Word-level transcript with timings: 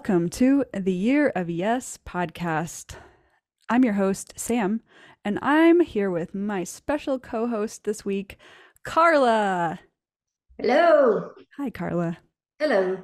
Welcome 0.00 0.30
to 0.30 0.64
the 0.72 0.94
Year 0.94 1.30
of 1.36 1.50
Yes 1.50 1.98
podcast. 2.06 2.96
I'm 3.68 3.84
your 3.84 3.92
host, 3.92 4.32
Sam, 4.34 4.80
and 5.26 5.38
I'm 5.42 5.80
here 5.80 6.10
with 6.10 6.34
my 6.34 6.64
special 6.64 7.18
co 7.18 7.46
host 7.46 7.84
this 7.84 8.02
week, 8.02 8.38
Karla. 8.82 9.78
Hello. 10.56 11.32
Hi, 11.58 11.68
Karla. 11.68 12.16
Hello. 12.58 13.02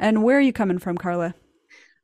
And 0.00 0.24
where 0.24 0.36
are 0.36 0.40
you 0.40 0.52
coming 0.52 0.80
from, 0.80 0.98
Karla? 0.98 1.36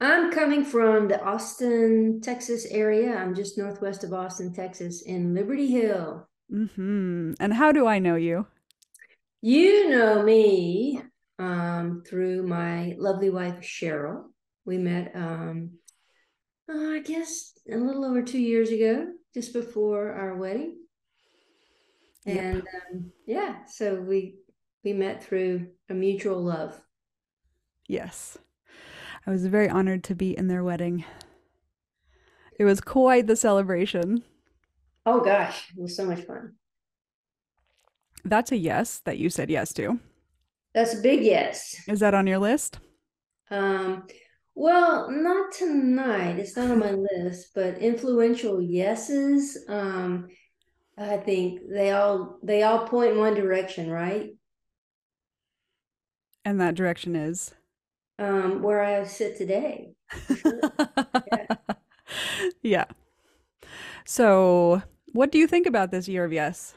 I'm 0.00 0.30
coming 0.30 0.64
from 0.64 1.08
the 1.08 1.20
Austin, 1.24 2.20
Texas 2.22 2.66
area. 2.70 3.16
I'm 3.16 3.34
just 3.34 3.58
northwest 3.58 4.04
of 4.04 4.12
Austin, 4.12 4.54
Texas, 4.54 5.02
in 5.02 5.34
Liberty 5.34 5.66
Hill. 5.66 6.28
Mm-hmm. 6.54 7.32
And 7.40 7.52
how 7.52 7.72
do 7.72 7.88
I 7.88 7.98
know 7.98 8.14
you? 8.14 8.46
You 9.42 9.90
know 9.90 10.22
me 10.22 11.02
um, 11.40 12.02
through 12.06 12.46
my 12.46 12.94
lovely 12.98 13.30
wife, 13.30 13.60
Cheryl. 13.62 14.24
We 14.66 14.76
met, 14.76 15.12
um, 15.14 15.70
uh, 16.70 16.74
I 16.74 17.00
guess, 17.00 17.54
a 17.72 17.76
little 17.76 18.04
over 18.04 18.22
two 18.22 18.38
years 18.38 18.70
ago, 18.70 19.06
just 19.32 19.52
before 19.54 20.12
our 20.12 20.36
wedding. 20.36 20.76
Yep. 22.26 22.38
And 22.38 22.56
um, 22.60 23.12
yeah, 23.26 23.64
so 23.66 23.94
we 23.94 24.36
we 24.84 24.92
met 24.92 25.24
through 25.24 25.68
a 25.88 25.94
mutual 25.94 26.42
love. 26.42 26.78
Yes. 27.88 28.36
I 29.26 29.30
was 29.30 29.46
very 29.46 29.68
honored 29.68 30.04
to 30.04 30.14
be 30.14 30.36
in 30.36 30.48
their 30.48 30.62
wedding. 30.62 31.04
It 32.58 32.64
was 32.64 32.80
quite 32.80 33.26
the 33.26 33.36
celebration. 33.36 34.22
Oh 35.06 35.20
gosh, 35.20 35.70
it 35.76 35.80
was 35.80 35.96
so 35.96 36.04
much 36.04 36.20
fun. 36.20 36.54
That's 38.24 38.52
a 38.52 38.56
yes 38.56 39.00
that 39.04 39.16
you 39.18 39.30
said 39.30 39.48
yes 39.48 39.72
to. 39.74 39.98
That's 40.74 40.98
a 40.98 41.02
big 41.02 41.22
yes. 41.22 41.76
Is 41.88 42.00
that 42.00 42.14
on 42.14 42.26
your 42.26 42.38
list? 42.38 42.78
Um, 43.50 44.04
well, 44.54 45.10
not 45.10 45.52
tonight. 45.52 46.38
It's 46.38 46.56
not 46.56 46.70
on 46.70 46.78
my 46.78 46.92
list, 46.92 47.50
but 47.54 47.78
influential 47.78 48.60
yeses. 48.60 49.58
Um, 49.68 50.28
I 50.98 51.16
think 51.16 51.60
they 51.68 51.92
all 51.92 52.38
they 52.42 52.62
all 52.62 52.86
point 52.86 53.12
in 53.12 53.18
one 53.18 53.34
direction, 53.34 53.90
right? 53.90 54.30
And 56.44 56.60
that 56.60 56.74
direction 56.74 57.16
is? 57.16 57.54
Um, 58.18 58.62
where 58.62 58.82
I 58.82 59.04
sit 59.04 59.36
today. 59.36 59.92
sure. 60.36 60.60
Yeah. 61.32 61.46
yeah. 62.62 62.84
So, 64.04 64.82
what 65.12 65.30
do 65.30 65.38
you 65.38 65.46
think 65.46 65.66
about 65.66 65.90
this 65.90 66.08
year 66.08 66.24
of 66.24 66.32
yes? 66.32 66.74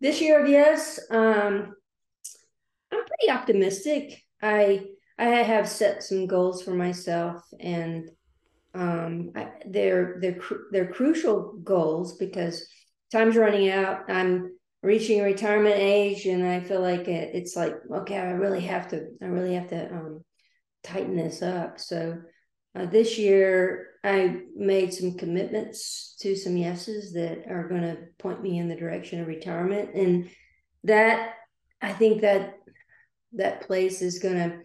This 0.00 0.20
year 0.20 0.42
of 0.42 0.48
yes, 0.48 1.00
um, 1.10 1.74
I'm 2.92 3.04
pretty 3.04 3.30
optimistic. 3.30 4.22
I 4.42 4.86
I 5.18 5.26
have 5.26 5.68
set 5.68 6.02
some 6.02 6.26
goals 6.26 6.62
for 6.62 6.70
myself, 6.70 7.42
and 7.58 8.08
um, 8.74 9.32
I, 9.34 9.50
they're 9.66 10.18
they're 10.20 10.40
they're 10.70 10.92
crucial 10.92 11.54
goals 11.64 12.16
because 12.16 12.68
time's 13.10 13.36
running 13.36 13.68
out. 13.70 14.08
I'm 14.08 14.56
reaching 14.82 15.22
retirement 15.22 15.74
age, 15.76 16.26
and 16.26 16.46
I 16.46 16.60
feel 16.60 16.80
like 16.80 17.08
it, 17.08 17.34
it's 17.34 17.56
like 17.56 17.74
okay, 17.92 18.18
I 18.18 18.30
really 18.30 18.60
have 18.60 18.88
to 18.88 19.08
I 19.20 19.26
really 19.26 19.54
have 19.54 19.68
to 19.70 19.92
um, 19.92 20.24
tighten 20.84 21.16
this 21.16 21.42
up. 21.42 21.80
So 21.80 22.18
uh, 22.76 22.86
this 22.86 23.18
year, 23.18 23.88
I 24.04 24.42
made 24.54 24.94
some 24.94 25.16
commitments 25.16 26.16
to 26.20 26.36
some 26.36 26.56
yeses 26.56 27.12
that 27.14 27.50
are 27.50 27.68
going 27.68 27.82
to 27.82 27.98
point 28.18 28.42
me 28.42 28.58
in 28.58 28.68
the 28.68 28.76
direction 28.76 29.20
of 29.20 29.26
retirement, 29.26 29.94
and 29.94 30.30
that 30.84 31.34
I 31.82 31.92
think 31.92 32.20
that 32.22 32.57
that 33.32 33.62
place 33.62 34.02
is 34.02 34.18
going 34.18 34.36
to 34.36 34.58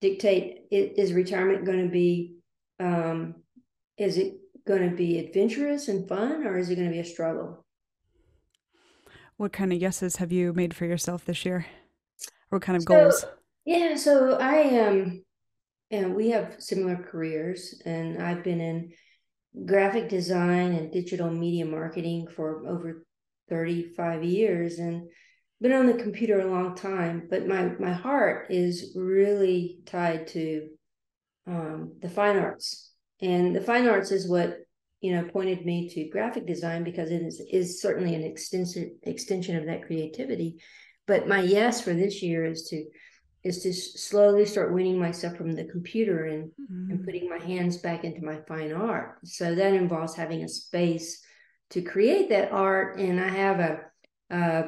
dictate 0.00 0.62
is 0.70 1.12
retirement 1.12 1.64
going 1.64 1.84
to 1.84 1.90
be 1.90 2.36
um, 2.78 3.34
is 3.98 4.16
it 4.16 4.36
going 4.66 4.88
to 4.88 4.96
be 4.96 5.18
adventurous 5.18 5.88
and 5.88 6.08
fun 6.08 6.46
or 6.46 6.56
is 6.58 6.70
it 6.70 6.76
going 6.76 6.88
to 6.88 6.92
be 6.92 7.00
a 7.00 7.04
struggle 7.04 7.64
What 9.36 9.52
kind 9.52 9.72
of 9.72 9.80
yeses 9.80 10.16
have 10.16 10.32
you 10.32 10.52
made 10.52 10.74
for 10.74 10.84
yourself 10.86 11.24
this 11.24 11.44
year? 11.44 11.66
What 12.50 12.62
kind 12.62 12.76
of 12.76 12.82
So- 12.82 12.88
goals? 12.88 13.24
yeah 13.66 13.94
so 13.94 14.38
i 14.40 14.78
um 14.80 15.22
and 15.90 16.14
we 16.14 16.30
have 16.30 16.56
similar 16.58 16.96
careers 16.96 17.80
and 17.84 18.20
i've 18.22 18.42
been 18.42 18.60
in 18.60 18.92
graphic 19.66 20.08
design 20.08 20.72
and 20.72 20.90
digital 20.90 21.30
media 21.30 21.66
marketing 21.66 22.26
for 22.34 22.66
over 22.66 23.04
35 23.50 24.24
years 24.24 24.78
and 24.78 25.08
been 25.60 25.72
on 25.72 25.86
the 25.86 25.94
computer 26.02 26.40
a 26.40 26.50
long 26.50 26.74
time 26.74 27.26
but 27.30 27.46
my 27.46 27.62
my 27.78 27.92
heart 27.92 28.46
is 28.50 28.92
really 28.96 29.78
tied 29.86 30.26
to 30.26 30.68
um, 31.46 31.94
the 32.00 32.08
fine 32.08 32.36
arts 32.36 32.92
and 33.20 33.54
the 33.54 33.60
fine 33.60 33.88
arts 33.88 34.10
is 34.10 34.28
what 34.28 34.58
you 35.00 35.14
know 35.14 35.24
pointed 35.24 35.64
me 35.64 35.88
to 35.88 36.08
graphic 36.10 36.46
design 36.46 36.84
because 36.84 37.10
it 37.10 37.22
is 37.22 37.40
is 37.50 37.80
certainly 37.80 38.14
an 38.14 38.22
extensive 38.22 38.88
extension 39.02 39.56
of 39.56 39.66
that 39.66 39.84
creativity 39.86 40.56
but 41.06 41.26
my 41.28 41.40
yes 41.40 41.80
for 41.80 41.92
this 41.94 42.22
year 42.22 42.44
is 42.44 42.68
to 42.68 42.84
is 43.42 43.62
to 43.62 43.72
slowly 43.72 44.44
start 44.44 44.72
weaning 44.74 44.98
myself 44.98 45.36
from 45.36 45.52
the 45.52 45.64
computer 45.64 46.24
and 46.24 46.50
and 46.90 47.00
Mm. 47.00 47.04
putting 47.04 47.28
my 47.28 47.38
hands 47.38 47.76
back 47.76 48.04
into 48.04 48.24
my 48.24 48.38
fine 48.48 48.72
art. 48.72 49.18
So 49.24 49.54
that 49.54 49.74
involves 49.74 50.14
having 50.16 50.42
a 50.42 50.48
space 50.48 51.22
to 51.70 51.82
create 51.82 52.28
that 52.30 52.50
art. 52.50 52.98
And 52.98 53.20
I 53.20 53.28
have 53.28 53.60
a, 53.60 53.80
a 54.30 54.62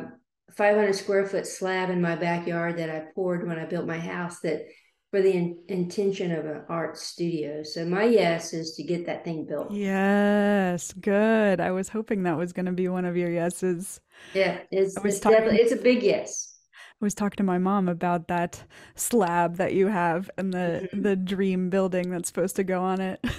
500 0.51 0.95
square 0.95 1.27
foot 1.27 1.47
slab 1.47 1.91
in 1.91 2.01
my 2.03 2.15
backyard 2.17 2.77
that 2.79 2.91
I 2.91 3.05
poured 3.15 3.47
when 3.47 3.59
I 3.59 3.65
built 3.65 3.87
my 3.87 3.99
house 3.99 4.41
that 4.41 4.67
for 5.11 5.21
the 5.23 5.33
in, 5.33 5.59
intention 5.69 6.33
of 6.33 6.45
an 6.47 6.63
art 6.69 6.97
studio. 6.99 7.63
So 7.63 7.85
my 7.85 8.05
yes 8.05 8.53
is 8.53 8.75
to 8.77 8.83
get 8.83 9.07
that 9.07 9.25
thing 9.25 9.47
built. 9.47 9.71
Yes, 9.73 10.93
good. 10.95 11.61
I 11.61 11.71
was 11.71 11.89
hoping 11.89 12.23
that 12.25 12.37
was 12.37 12.53
going 12.53 12.67
to 12.67 12.73
be 12.73 12.89
one 12.89 13.05
of 13.05 13.17
your 13.17 13.31
yeses. 13.31 14.01
Yeah, 14.35 14.59
it's, 14.71 14.97
it's 15.05 15.21
talking- 15.21 15.39
definitely 15.39 15.61
it's 15.61 15.73
a 15.73 15.77
big 15.77 16.03
yes. 16.03 16.49
I 16.75 17.05
was 17.05 17.15
talking 17.15 17.39
to 17.39 17.43
my 17.43 17.59
mom 17.59 17.89
about 17.89 18.29
that 18.29 18.63
slab 18.95 19.57
that 19.57 19.75
you 19.75 19.89
have 19.89 20.31
and 20.39 20.53
the 20.53 20.89
Mhm. 20.95 21.03
the 21.03 21.17
dream 21.17 21.69
building 21.69 22.11
that's 22.11 22.29
supposed 22.29 22.57
to 22.57 22.65
go 22.65 22.81
on 22.83 23.01
it. 23.01 23.25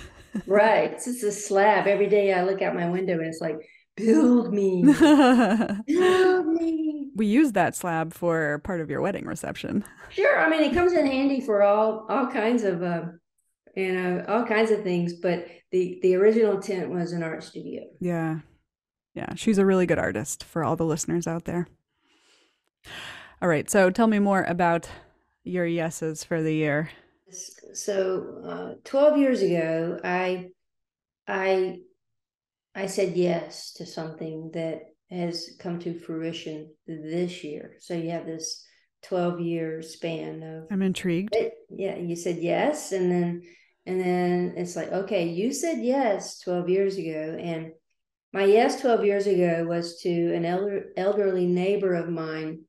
Right. 0.47 0.91
It's 0.91 1.05
just 1.05 1.23
a 1.23 1.31
slab. 1.31 1.85
Every 1.85 2.07
day 2.07 2.33
I 2.33 2.43
look 2.43 2.63
out 2.63 2.73
my 2.73 2.89
window 2.89 3.13
and 3.13 3.27
it's 3.27 3.39
like, 3.39 3.55
build 3.95 4.53
me, 4.53 4.83
build 5.87 6.47
me. 6.47 7.11
we 7.15 7.25
used 7.25 7.53
that 7.53 7.75
slab 7.75 8.13
for 8.13 8.59
part 8.59 8.81
of 8.81 8.89
your 8.89 9.01
wedding 9.01 9.25
reception. 9.25 9.83
Sure. 10.09 10.39
I 10.39 10.49
mean, 10.49 10.63
it 10.63 10.73
comes 10.73 10.93
in 10.93 11.05
handy 11.05 11.41
for 11.41 11.63
all 11.63 12.05
all 12.09 12.27
kinds 12.27 12.63
of 12.63 12.83
uh, 12.83 13.03
you 13.75 13.93
know 13.93 14.25
all 14.27 14.45
kinds 14.45 14.71
of 14.71 14.83
things. 14.83 15.13
But 15.13 15.47
the 15.71 15.99
the 16.01 16.15
original 16.15 16.61
tent 16.61 16.89
was 16.89 17.11
an 17.11 17.23
art 17.23 17.43
studio. 17.43 17.83
Yeah. 17.99 18.39
Yeah, 19.15 19.35
she's 19.35 19.59
a 19.59 19.65
really 19.65 19.85
good 19.85 19.99
artist 19.99 20.43
for 20.43 20.63
all 20.63 20.75
the 20.75 20.85
listeners 20.85 21.27
out 21.27 21.45
there. 21.45 21.67
All 23.41 23.47
right, 23.47 23.69
so 23.69 23.89
tell 23.89 24.07
me 24.07 24.19
more 24.19 24.43
about 24.43 24.89
your 25.43 25.65
yeses 25.65 26.23
for 26.23 26.41
the 26.41 26.53
year. 26.53 26.89
So 27.73 28.41
uh, 28.45 28.73
twelve 28.83 29.17
years 29.17 29.41
ago, 29.41 29.99
I 30.03 30.49
I 31.27 31.79
I 32.75 32.87
said 32.87 33.15
yes 33.15 33.73
to 33.73 33.85
something 33.85 34.51
that 34.53 34.81
has 35.09 35.55
come 35.59 35.79
to 35.79 35.99
fruition 35.99 36.73
this 36.87 37.43
year. 37.43 37.75
So 37.79 37.93
you 37.93 38.11
have 38.11 38.25
this 38.25 38.65
twelve 39.03 39.39
year 39.39 39.81
span 39.81 40.41
of 40.43 40.67
I'm 40.71 40.81
intrigued. 40.81 41.35
Yeah, 41.69 41.97
you 41.97 42.15
said 42.15 42.37
yes, 42.37 42.91
and 42.91 43.11
then 43.11 43.43
and 43.85 43.99
then 43.99 44.53
it's 44.55 44.75
like, 44.75 44.91
okay, 44.91 45.27
you 45.27 45.51
said 45.51 45.79
yes 45.79 46.39
12 46.39 46.69
years 46.69 46.97
ago, 46.97 47.37
and 47.39 47.71
my 48.31 48.45
yes 48.45 48.79
12 48.79 49.03
years 49.03 49.27
ago 49.27 49.65
was 49.67 49.99
to 50.01 50.33
an 50.33 50.45
elder 50.45 50.85
elderly 50.95 51.45
neighbor 51.45 51.93
of 51.93 52.09
mine 52.09 52.61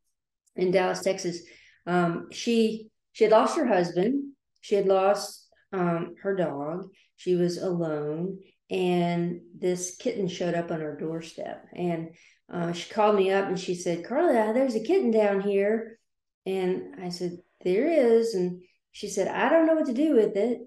in 0.56 0.72
Dallas, 0.72 1.02
Texas. 1.02 1.38
Um, 1.86 2.28
she 2.32 2.88
she 3.12 3.24
had 3.24 3.32
lost 3.32 3.56
her 3.56 3.66
husband, 3.66 4.32
she 4.60 4.74
had 4.74 4.86
lost 4.86 5.48
um, 5.72 6.14
her 6.22 6.34
dog, 6.34 6.88
she 7.16 7.36
was 7.36 7.58
alone, 7.58 8.38
and 8.70 9.40
this 9.58 9.96
kitten 9.96 10.28
showed 10.28 10.54
up 10.54 10.70
on 10.70 10.80
her 10.80 10.96
doorstep, 10.96 11.66
and 11.74 12.10
uh, 12.52 12.72
she 12.72 12.92
called 12.92 13.16
me 13.16 13.30
up 13.30 13.48
and 13.48 13.58
she 13.58 13.74
said, 13.74 14.04
Karla, 14.04 14.52
there's 14.52 14.74
a 14.74 14.80
kitten 14.80 15.10
down 15.10 15.40
here. 15.40 15.98
And 16.46 17.02
I 17.02 17.08
said, 17.08 17.38
There 17.64 17.88
is. 17.88 18.34
And 18.34 18.62
she 18.92 19.08
said, 19.08 19.28
I 19.28 19.48
don't 19.48 19.66
know 19.66 19.74
what 19.74 19.86
to 19.86 19.94
do 19.94 20.14
with 20.14 20.36
it. 20.36 20.60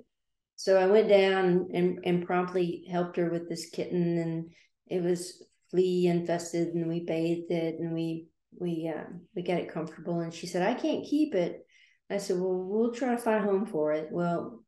So 0.56 0.78
I 0.80 0.88
went 0.88 1.08
down 1.08 1.70
and, 1.74 2.00
and 2.04 2.26
promptly 2.26 2.88
helped 2.90 3.18
her 3.18 3.30
with 3.30 3.48
this 3.48 3.70
kitten. 3.70 4.18
And 4.18 4.52
it 4.88 5.04
was 5.04 5.44
flea 5.70 6.08
infested 6.08 6.70
and 6.70 6.88
we 6.88 7.02
bathed 7.02 7.52
it 7.52 7.80
and 7.80 7.94
we 7.94 8.28
we 8.60 8.92
uh, 8.94 9.04
we 9.36 9.44
got 9.44 9.60
it 9.60 9.72
comfortable. 9.72 10.22
And 10.22 10.34
she 10.34 10.48
said, 10.48 10.68
I 10.68 10.74
can't 10.74 11.06
keep 11.06 11.36
it. 11.36 11.64
I 12.10 12.18
said, 12.18 12.40
Well, 12.40 12.56
we'll 12.56 12.94
try 12.94 13.12
to 13.16 13.22
find 13.22 13.44
a 13.44 13.48
home 13.48 13.68
for 13.68 13.94
it. 13.94 14.10
Well, 14.12 14.64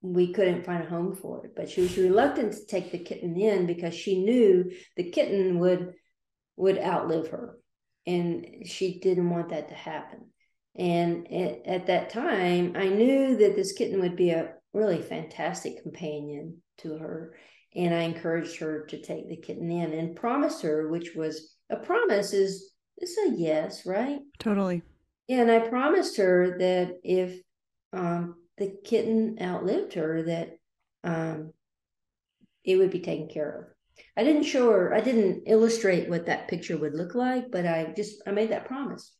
we 0.00 0.32
couldn't 0.32 0.64
find 0.64 0.82
a 0.84 0.88
home 0.88 1.14
for 1.14 1.44
it, 1.44 1.52
but 1.56 1.68
she 1.68 1.80
was 1.82 1.96
reluctant 1.98 2.52
to 2.52 2.66
take 2.66 2.92
the 2.92 2.98
kitten 2.98 3.36
in 3.36 3.66
because 3.66 3.94
she 3.94 4.22
knew 4.22 4.70
the 4.96 5.10
kitten 5.10 5.58
would 5.58 5.92
would 6.56 6.78
outlive 6.78 7.28
her 7.28 7.56
and 8.06 8.66
she 8.66 8.98
didn't 9.00 9.30
want 9.30 9.50
that 9.50 9.68
to 9.68 9.74
happen 9.74 10.30
And 10.76 11.26
at, 11.32 11.66
at 11.66 11.86
that 11.86 12.10
time, 12.10 12.74
I 12.76 12.88
knew 12.88 13.36
that 13.36 13.56
this 13.56 13.72
kitten 13.72 14.00
would 14.00 14.16
be 14.16 14.30
a 14.30 14.54
really 14.72 15.02
fantastic 15.02 15.82
companion 15.82 16.62
to 16.78 16.96
her. 16.98 17.34
And 17.74 17.94
I 17.94 18.02
encouraged 18.02 18.58
her 18.60 18.86
to 18.86 19.00
take 19.02 19.28
the 19.28 19.36
kitten 19.36 19.70
in 19.70 19.92
and 19.92 20.16
promised 20.16 20.62
her, 20.62 20.88
which 20.88 21.14
was 21.14 21.54
a 21.70 21.76
promise 21.76 22.32
is 22.32 22.72
is 22.98 23.16
a 23.26 23.30
yes, 23.36 23.86
right? 23.86 24.20
Totally. 24.38 24.82
Yeah, 25.28 25.42
and 25.42 25.50
I 25.50 25.60
promised 25.68 26.16
her 26.16 26.58
that 26.58 26.98
if 27.04 27.40
um, 27.92 28.36
the 28.58 28.76
kitten 28.84 29.38
outlived 29.40 29.94
her, 29.94 30.22
that 30.24 30.58
um, 31.04 31.52
it 32.64 32.76
would 32.76 32.90
be 32.90 33.00
taken 33.00 33.28
care 33.28 33.50
of. 33.50 33.64
I 34.16 34.24
didn't 34.24 34.44
show 34.44 34.70
her, 34.70 34.94
I 34.94 35.00
didn't 35.00 35.44
illustrate 35.46 36.08
what 36.08 36.26
that 36.26 36.48
picture 36.48 36.76
would 36.76 36.94
look 36.94 37.14
like, 37.14 37.50
but 37.50 37.66
I 37.66 37.92
just 37.96 38.22
I 38.26 38.30
made 38.30 38.50
that 38.50 38.66
promise. 38.66 39.12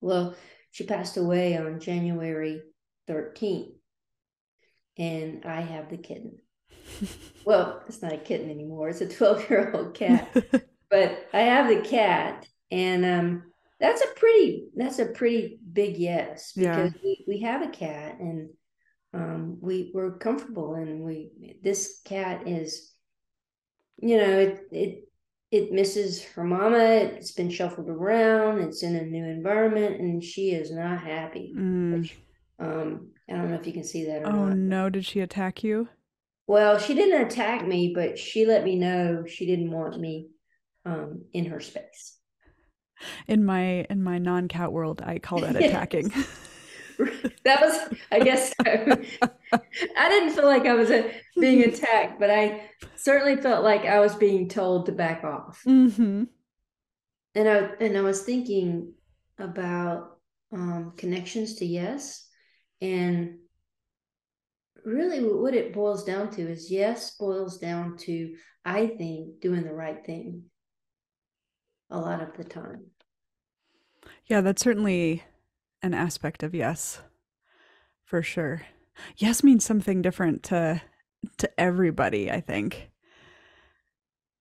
Well, 0.00 0.34
she 0.70 0.84
passed 0.84 1.16
away 1.16 1.56
on 1.56 1.80
January 1.80 2.60
13th, 3.08 3.72
and 4.98 5.44
I 5.44 5.60
have 5.60 5.88
the 5.88 5.96
kitten. 5.96 6.38
well, 7.44 7.82
it's 7.86 8.02
not 8.02 8.12
a 8.12 8.18
kitten 8.18 8.50
anymore; 8.50 8.88
it's 8.88 9.00
a 9.00 9.08
12 9.08 9.48
year 9.48 9.72
old 9.74 9.94
cat. 9.94 10.28
but 10.90 11.28
I 11.32 11.40
have 11.40 11.68
the 11.68 11.88
cat, 11.88 12.46
and 12.70 13.04
um, 13.04 13.52
that's 13.84 14.02
a 14.02 14.14
pretty 14.16 14.64
that's 14.74 14.98
a 14.98 15.06
pretty 15.06 15.58
big 15.72 15.98
yes 15.98 16.52
because 16.52 16.92
yeah. 16.94 17.00
we, 17.02 17.24
we 17.28 17.40
have 17.40 17.60
a 17.60 17.68
cat 17.68 18.18
and 18.18 18.48
um, 19.12 19.58
we 19.60 19.90
we're 19.92 20.16
comfortable 20.16 20.74
and 20.74 21.04
we 21.04 21.30
this 21.62 22.00
cat 22.04 22.48
is 22.48 22.92
you 23.98 24.16
know 24.16 24.38
it 24.38 24.60
it 24.72 25.04
it 25.50 25.70
misses 25.70 26.24
her 26.24 26.44
mama 26.44 26.78
it's 26.78 27.32
been 27.32 27.50
shuffled 27.50 27.90
around 27.90 28.62
it's 28.62 28.82
in 28.82 28.96
a 28.96 29.04
new 29.04 29.24
environment 29.24 30.00
and 30.00 30.24
she 30.24 30.52
is 30.52 30.72
not 30.72 30.98
happy 30.98 31.52
mm. 31.54 32.00
which, 32.00 32.16
um 32.58 33.10
i 33.28 33.34
don't 33.34 33.50
know 33.50 33.56
if 33.56 33.66
you 33.66 33.72
can 33.72 33.84
see 33.84 34.06
that 34.06 34.24
oh 34.24 34.46
not. 34.46 34.56
no 34.56 34.88
did 34.88 35.04
she 35.04 35.20
attack 35.20 35.62
you 35.62 35.86
well 36.46 36.78
she 36.78 36.94
didn't 36.94 37.26
attack 37.26 37.66
me 37.66 37.92
but 37.94 38.18
she 38.18 38.46
let 38.46 38.64
me 38.64 38.76
know 38.76 39.24
she 39.26 39.44
didn't 39.44 39.70
want 39.70 40.00
me 40.00 40.28
um 40.86 41.22
in 41.34 41.44
her 41.44 41.60
space 41.60 42.18
in 43.26 43.44
my 43.44 43.86
in 43.90 44.02
my 44.02 44.18
non-cat 44.18 44.72
world 44.72 45.02
i 45.04 45.18
call 45.18 45.40
that 45.40 45.56
attacking. 45.62 46.12
That 47.44 47.60
was 47.60 47.98
i 48.12 48.20
guess 48.20 48.54
I, 48.60 48.96
I, 49.98 50.08
didn't 50.08 50.30
feel 50.30 50.46
like 50.46 50.64
i 50.64 50.74
was 50.74 50.92
a, 50.92 51.10
being 51.40 51.64
attacked 51.64 52.20
but 52.20 52.30
i 52.30 52.70
certainly 52.94 53.34
felt 53.36 53.64
like 53.64 53.84
i 53.84 53.98
was 53.98 54.14
being 54.14 54.48
told 54.48 54.86
to 54.86 54.92
back 54.92 55.24
off. 55.24 55.60
Mm-hmm. 55.66 56.24
and 57.34 57.48
i 57.48 57.70
and 57.80 57.98
i 57.98 58.00
was 58.00 58.22
thinking 58.22 58.94
about 59.40 60.18
um, 60.52 60.92
connections 60.96 61.56
to 61.56 61.66
yes 61.66 62.28
and 62.80 63.38
really 64.84 65.18
what 65.20 65.54
it 65.54 65.74
boils 65.74 66.04
down 66.04 66.30
to 66.30 66.42
is 66.48 66.70
yes 66.70 67.16
boils 67.16 67.58
down 67.58 67.96
to 67.96 68.36
i 68.64 68.86
think 68.86 69.40
doing 69.40 69.64
the 69.64 69.74
right 69.74 70.06
thing 70.06 70.44
a 71.94 71.98
lot 71.98 72.20
of 72.20 72.36
the 72.36 72.44
time. 72.44 72.82
Yeah 74.26 74.40
that's 74.40 74.62
certainly 74.62 75.22
an 75.82 75.94
aspect 75.94 76.42
of 76.42 76.54
yes 76.54 77.00
for 78.04 78.22
sure. 78.22 78.62
Yes 79.16 79.42
means 79.42 79.64
something 79.64 80.02
different 80.02 80.42
to 80.44 80.82
to 81.38 81.60
everybody 81.60 82.30
i 82.30 82.40
think. 82.40 82.90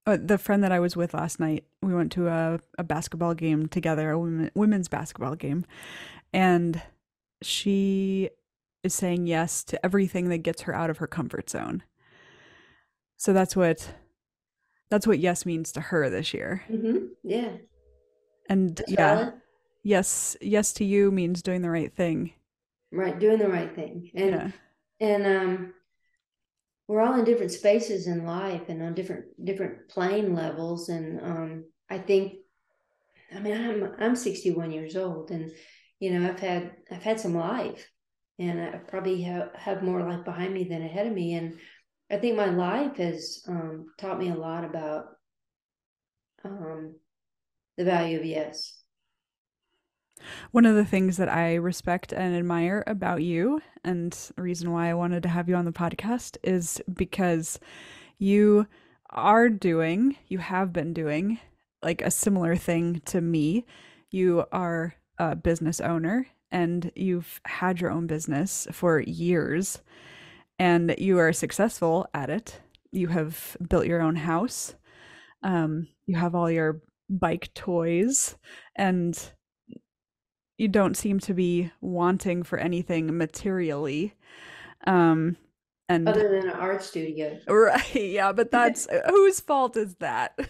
Uh, 0.06 0.18
the 0.22 0.38
friend 0.38 0.62
that 0.64 0.72
i 0.72 0.80
was 0.80 0.98
with 0.98 1.14
last 1.14 1.40
night 1.40 1.64
we 1.82 1.94
went 1.94 2.12
to 2.12 2.28
a, 2.28 2.60
a 2.78 2.84
basketball 2.84 3.34
game 3.34 3.68
together 3.68 4.12
a 4.12 4.20
women, 4.20 4.52
women's 4.54 4.90
basketball 4.90 5.36
game 5.36 5.66
and 6.34 6.82
she 7.42 8.30
is 8.84 8.94
saying 8.94 9.28
yes 9.28 9.64
to 9.64 9.84
everything 9.86 10.30
that 10.30 10.40
gets 10.40 10.64
her 10.64 10.76
out 10.76 10.90
of 10.90 10.98
her 10.98 11.08
comfort 11.08 11.50
zone. 11.50 11.84
So 13.18 13.32
that's 13.32 13.56
what 13.56 13.94
that's 14.94 15.08
what 15.08 15.18
yes 15.18 15.44
means 15.44 15.72
to 15.72 15.82
her 15.82 16.08
this 16.12 16.36
year. 16.36 16.62
Mm-hmm. 16.70 17.08
yeah. 17.24 17.54
And 18.48 18.76
that's 18.76 18.92
yeah. 18.92 19.16
valid. 19.16 19.34
Yes 19.82 20.38
yes 20.40 20.72
to 20.74 20.86
you 20.86 21.10
means 21.10 21.42
doing 21.42 21.64
the 21.64 21.72
right 21.72 21.92
thing. 21.92 22.34
Right 22.92 23.18
doing 23.18 23.40
the 23.40 23.50
right 23.50 23.74
thing. 23.74 24.12
And 24.14 24.30
yeah. 24.30 24.52
and 25.00 25.26
um 25.26 25.74
we're 26.88 27.02
all 27.02 27.18
in 27.18 27.26
different 27.26 27.54
spaces 27.54 28.06
in 28.06 28.24
life 28.24 28.70
and 28.70 28.84
on 28.84 28.94
different 28.94 29.26
different 29.44 29.90
plane 29.90 30.36
levels. 30.36 30.90
And 30.90 31.20
um 31.22 31.64
i 31.90 31.98
think 31.98 32.36
i 33.36 33.40
mean 33.40 33.58
i'm 33.58 33.96
i'm 33.98 34.16
61 34.16 34.70
years 34.70 34.96
old 34.96 35.32
and 35.32 35.50
you 36.00 36.12
know 36.12 36.30
i've 36.30 36.40
had 36.40 36.72
i've 36.92 37.02
had 37.02 37.20
some 37.20 37.34
life. 37.34 37.90
And 38.38 38.62
i 38.62 38.78
probably 38.78 39.24
have 39.24 39.56
have 39.56 39.82
more 39.82 40.04
life 40.04 40.24
behind 40.24 40.54
me 40.54 40.66
than 40.66 40.84
ahead 40.84 41.08
of 41.08 41.14
me. 41.14 41.34
And 41.34 41.58
i 42.14 42.18
think 42.18 42.38
my 42.38 42.50
life 42.50 42.98
has 42.98 43.44
um, 43.48 43.88
taught 43.98 44.20
me 44.20 44.30
a 44.30 44.36
lot 44.36 44.64
about 44.64 45.06
um 46.46 46.94
the 47.78 47.84
value 47.84 48.20
of 48.20 48.26
yes 48.26 48.84
one 50.52 50.66
of 50.66 50.76
the 50.76 50.86
things 50.86 51.18
that 51.18 51.28
I 51.28 51.56
respect 51.56 52.14
and 52.14 52.36
admire 52.36 52.84
about 52.88 53.24
you, 53.24 53.62
and 53.84 54.14
the 54.36 54.42
reason 54.42 54.72
why 54.72 54.90
I 54.90 54.94
wanted 54.94 55.24
to 55.24 55.30
have 55.30 55.50
you 55.50 55.56
on 55.56 55.66
the 55.66 55.72
podcast, 55.72 56.38
is 56.44 56.82
because 56.94 57.60
you 58.18 58.68
are 59.10 59.50
doing, 59.50 60.18
you 60.28 60.38
have 60.40 60.72
been 60.74 60.94
doing 60.94 61.40
like 61.82 62.02
a 62.02 62.12
similar 62.12 62.56
thing 62.56 63.02
to 63.06 63.22
me. 63.22 63.66
You 64.10 64.46
are 64.52 64.96
a 65.18 65.36
business 65.36 65.82
owner 65.82 66.28
and 66.52 66.92
you've 66.96 67.42
had 67.46 67.82
your 67.82 67.92
own 67.92 68.08
business 68.08 68.68
for 68.72 69.00
years 69.00 69.82
and 70.60 70.96
you 70.98 71.20
are 71.20 71.34
successful 71.34 72.08
at 72.14 72.30
it. 72.30 72.60
You 72.92 73.08
have 73.08 73.58
built 73.68 73.88
your 73.88 74.02
own 74.02 74.16
house. 74.16 74.76
Um, 75.42 75.88
you 76.06 76.16
have 76.16 76.36
all 76.36 76.50
your 76.50 76.82
bike 77.10 77.54
toys 77.54 78.38
and 78.76 79.20
you 80.58 80.68
don't 80.68 80.96
seem 80.96 81.20
to 81.20 81.34
be 81.34 81.72
wanting 81.82 82.44
for 82.44 82.58
anything 82.58 83.18
materially. 83.18 84.14
Um, 84.86 85.38
and 85.90 86.08
other 86.08 86.30
than 86.30 86.50
an 86.50 86.56
art 86.56 86.82
studio, 86.82 87.38
right? 87.48 87.96
Yeah, 87.96 88.32
but 88.32 88.52
that's 88.52 88.88
whose 89.10 89.40
fault 89.40 89.78
is 89.78 89.96
that? 89.96 90.38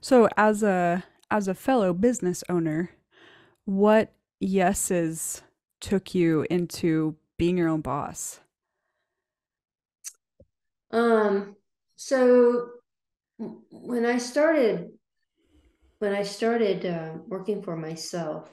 So, 0.00 0.26
as 0.38 0.62
a 0.62 1.04
as 1.30 1.48
a 1.48 1.54
fellow 1.54 1.92
business 1.92 2.42
owner, 2.48 2.92
what 3.66 4.14
yeses 4.40 5.42
took 5.80 6.14
you 6.14 6.46
into 6.48 7.16
being 7.36 7.58
your 7.58 7.68
own 7.68 7.82
boss? 7.82 8.40
Um, 10.90 11.56
so 11.96 12.68
when 13.38 14.04
I 14.04 14.18
started 14.18 14.90
when 15.98 16.14
I 16.14 16.22
started 16.22 16.84
uh, 16.84 17.14
working 17.26 17.62
for 17.62 17.76
myself, 17.76 18.52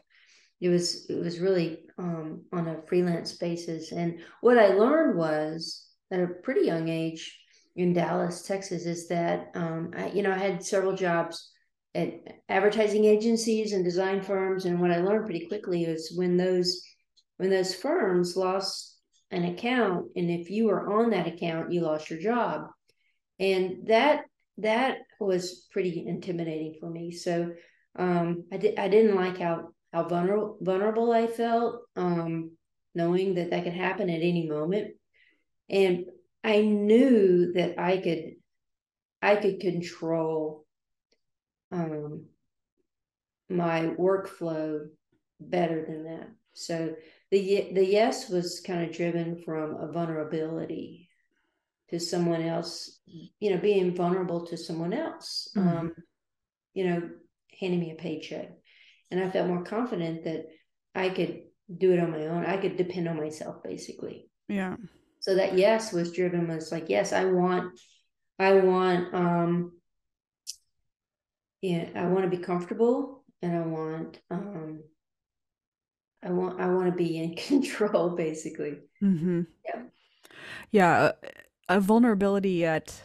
it 0.62 0.70
was 0.70 1.10
it 1.10 1.16
was 1.16 1.40
really 1.40 1.80
um, 1.98 2.44
on 2.54 2.68
a 2.68 2.82
freelance 2.88 3.34
basis. 3.34 3.92
And 3.92 4.20
what 4.42 4.58
I 4.58 4.70
learned 4.70 5.18
was 5.18 5.88
at 6.12 6.22
a 6.22 6.28
pretty 6.28 6.66
young 6.66 6.88
age 6.88 7.38
in 7.76 7.94
Dallas, 7.94 8.44
Texas, 8.44 8.86
is 8.86 9.08
that 9.08 9.52
um, 9.56 9.92
I, 9.96 10.10
you 10.12 10.24
know 10.24 10.32
I 10.32 10.38
had 10.38 10.64
several 10.64 10.96
jobs 10.96 11.52
at 11.96 12.14
advertising 12.50 13.06
agencies 13.06 13.74
and 13.74 13.84
design 13.84 14.22
firms. 14.22 14.66
And 14.66 14.80
what 14.80 14.92
I 14.92 14.98
learned 14.98 15.26
pretty 15.26 15.48
quickly 15.48 15.84
is 15.84 16.14
when 16.16 16.38
those 16.38 16.82
when 17.38 17.50
those 17.50 17.76
firms 17.76 18.36
lost 18.38 18.93
an 19.34 19.46
account, 19.46 20.08
and 20.16 20.30
if 20.30 20.50
you 20.50 20.68
were 20.68 20.92
on 20.94 21.10
that 21.10 21.28
account, 21.28 21.72
you 21.72 21.82
lost 21.82 22.10
your 22.10 22.20
job, 22.20 22.68
and 23.40 23.88
that 23.88 24.26
that 24.60 24.98
was 25.20 25.68
pretty 25.72 26.06
intimidating 26.08 26.76
for 26.80 26.90
me. 26.90 27.12
So 27.12 27.54
um, 27.98 28.46
I 28.52 28.58
did 28.58 28.80
I 28.80 28.88
didn't 28.88 29.16
like 29.16 29.40
how 29.40 29.70
how 29.92 30.08
vulnerable 30.08 30.58
vulnerable 30.62 31.12
I 31.12 31.28
felt, 31.28 31.82
um, 31.96 32.52
knowing 32.94 33.36
that 33.36 33.50
that 33.52 33.64
could 33.64 33.74
happen 33.74 34.10
at 34.10 34.22
any 34.22 34.48
moment, 34.48 34.96
and 35.70 36.06
I 36.44 36.62
knew 36.62 37.54
that 37.54 37.80
I 37.80 37.98
could 37.98 38.34
I 39.22 39.36
could 39.38 39.60
control 39.60 40.66
um, 41.72 42.26
my 43.50 43.82
workflow 43.98 44.88
better 45.40 45.86
than 45.86 46.04
that. 46.04 46.30
So 46.54 46.96
the 47.34 47.72
the 47.74 47.86
yes 47.86 48.30
was 48.30 48.62
kind 48.62 48.84
of 48.88 48.96
driven 48.96 49.42
from 49.44 49.76
a 49.76 49.92
vulnerability 49.92 51.10
to 51.90 52.00
someone 52.00 52.44
else, 52.44 53.00
you 53.40 53.50
know, 53.50 53.58
being 53.58 53.96
vulnerable 53.96 54.46
to 54.48 54.58
someone 54.58 54.94
else, 54.94 55.50
mm-hmm. 55.58 55.68
um, 55.68 55.94
you 56.74 56.86
know, 56.88 57.10
handing 57.60 57.80
me 57.80 57.92
a 57.92 57.96
paycheck 57.96 58.52
and 59.14 59.24
I 59.24 59.30
felt 59.30 59.48
more 59.48 59.64
confident 59.64 60.24
that 60.24 60.46
I 60.96 61.10
could 61.10 61.44
do 61.76 61.94
it 61.94 62.00
on 62.00 62.12
my 62.12 62.26
own. 62.28 62.46
I 62.46 62.58
could 62.58 62.78
depend 62.78 63.08
on 63.08 63.18
myself 63.18 63.64
basically. 63.64 64.30
Yeah. 64.48 64.76
So 65.20 65.36
that 65.36 65.58
yes 65.58 65.94
was 65.94 66.12
driven 66.12 66.48
was 66.48 66.72
like, 66.72 66.90
yes, 66.90 67.14
I 67.14 67.26
want, 67.26 67.80
I 68.40 68.54
want, 68.54 69.14
um, 69.14 69.72
yeah, 71.62 71.90
I 71.96 72.08
want 72.08 72.30
to 72.30 72.38
be 72.38 72.44
comfortable 72.44 73.24
and 73.42 73.56
I 73.56 73.62
want, 73.62 74.20
um, 74.32 74.84
I 76.26 76.32
want 76.32 76.60
I 76.60 76.68
want 76.74 76.88
to 76.88 76.92
be 76.92 77.18
in 77.18 77.36
control, 77.48 78.12
basically. 78.12 78.78
Mm-hmm. 79.02 79.42
Yeah. 79.66 79.84
Yeah, 80.72 81.12
a, 81.70 81.78
a 81.78 81.80
vulnerability 81.80 82.66
at 82.66 83.04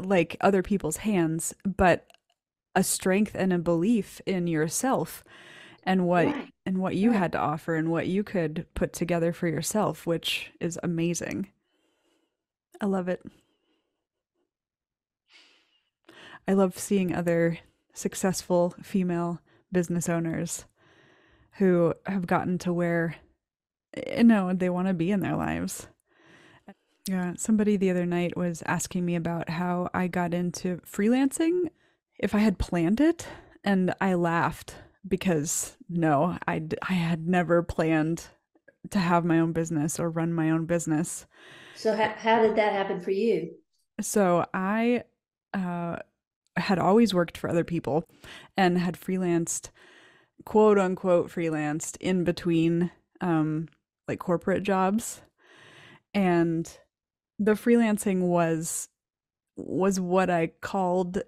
like 0.00 0.36
other 0.40 0.62
people's 0.62 0.98
hands, 0.98 1.54
but 1.64 2.06
a 2.74 2.84
strength 2.84 3.32
and 3.34 3.52
a 3.52 3.58
belief 3.58 4.20
in 4.26 4.46
yourself 4.46 5.24
and 5.84 6.06
what 6.06 6.34
Right. 6.34 6.52
and 6.66 6.78
what 6.78 6.96
you 6.96 7.12
Right. 7.12 7.18
had 7.18 7.32
to 7.32 7.38
offer 7.38 7.76
and 7.76 7.90
what 7.90 8.06
you 8.08 8.24
could 8.24 8.66
put 8.74 8.92
together 8.92 9.32
for 9.32 9.48
yourself, 9.48 10.06
which 10.06 10.52
is 10.60 10.78
amazing. 10.82 11.48
I 12.80 12.86
love 12.86 13.08
it. 13.08 13.22
I 16.48 16.52
love 16.54 16.78
seeing 16.78 17.14
other 17.14 17.58
successful 17.92 18.74
female 18.82 19.40
business 19.72 20.08
owners 20.08 20.64
who 21.58 21.94
have 22.06 22.26
gotten 22.26 22.58
to 22.58 22.72
where 22.72 23.16
you 24.16 24.24
know 24.24 24.52
they 24.52 24.70
want 24.70 24.88
to 24.88 24.94
be 24.94 25.10
in 25.10 25.20
their 25.20 25.36
lives. 25.36 25.88
Yeah, 27.08 27.34
somebody 27.36 27.76
the 27.76 27.90
other 27.90 28.06
night 28.06 28.36
was 28.36 28.62
asking 28.64 29.04
me 29.04 29.14
about 29.14 29.50
how 29.50 29.90
I 29.92 30.06
got 30.06 30.32
into 30.32 30.80
freelancing, 30.90 31.68
if 32.18 32.34
I 32.34 32.38
had 32.38 32.58
planned 32.58 33.00
it, 33.00 33.26
and 33.62 33.94
I 34.00 34.14
laughed 34.14 34.76
because 35.06 35.76
no, 35.88 36.38
I 36.48 36.62
I 36.88 36.94
had 36.94 37.26
never 37.28 37.62
planned 37.62 38.28
to 38.90 38.98
have 38.98 39.24
my 39.24 39.38
own 39.38 39.52
business 39.52 39.98
or 39.98 40.10
run 40.10 40.32
my 40.32 40.50
own 40.50 40.66
business. 40.66 41.26
So 41.76 41.94
how 41.94 42.14
how 42.16 42.42
did 42.42 42.56
that 42.56 42.72
happen 42.72 43.00
for 43.00 43.10
you? 43.10 43.54
So 44.00 44.46
I 44.52 45.04
uh, 45.52 45.96
had 46.56 46.78
always 46.78 47.14
worked 47.14 47.38
for 47.38 47.48
other 47.48 47.64
people 47.64 48.04
and 48.56 48.78
had 48.78 48.98
freelanced, 48.98 49.70
quote 50.44 50.78
unquote, 50.78 51.30
freelanced 51.30 51.96
in 52.00 52.24
between 52.24 52.90
um, 53.20 53.68
like 54.08 54.18
corporate 54.18 54.62
jobs, 54.62 55.22
and 56.12 56.78
the 57.38 57.52
freelancing 57.52 58.20
was 58.28 58.88
was 59.56 60.00
what 60.00 60.30
I 60.30 60.48
called 60.60 61.22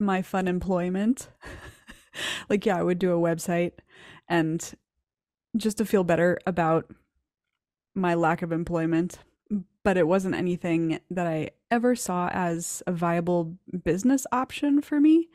my 0.00 0.22
fun 0.22 0.48
employment. 0.48 1.28
like, 2.48 2.66
yeah, 2.66 2.76
I 2.76 2.82
would 2.82 2.98
do 2.98 3.12
a 3.12 3.20
website 3.20 3.72
and 4.28 4.74
just 5.56 5.78
to 5.78 5.84
feel 5.84 6.04
better 6.04 6.38
about 6.46 6.90
my 7.94 8.14
lack 8.14 8.42
of 8.42 8.52
employment, 8.52 9.18
but 9.82 9.96
it 9.96 10.06
wasn't 10.06 10.34
anything 10.34 11.00
that 11.10 11.26
I 11.26 11.50
ever 11.70 11.96
saw 11.96 12.28
as 12.32 12.82
a 12.86 12.92
viable 12.92 13.56
business 13.84 14.26
option 14.30 14.80
for 14.82 15.00
me 15.00 15.28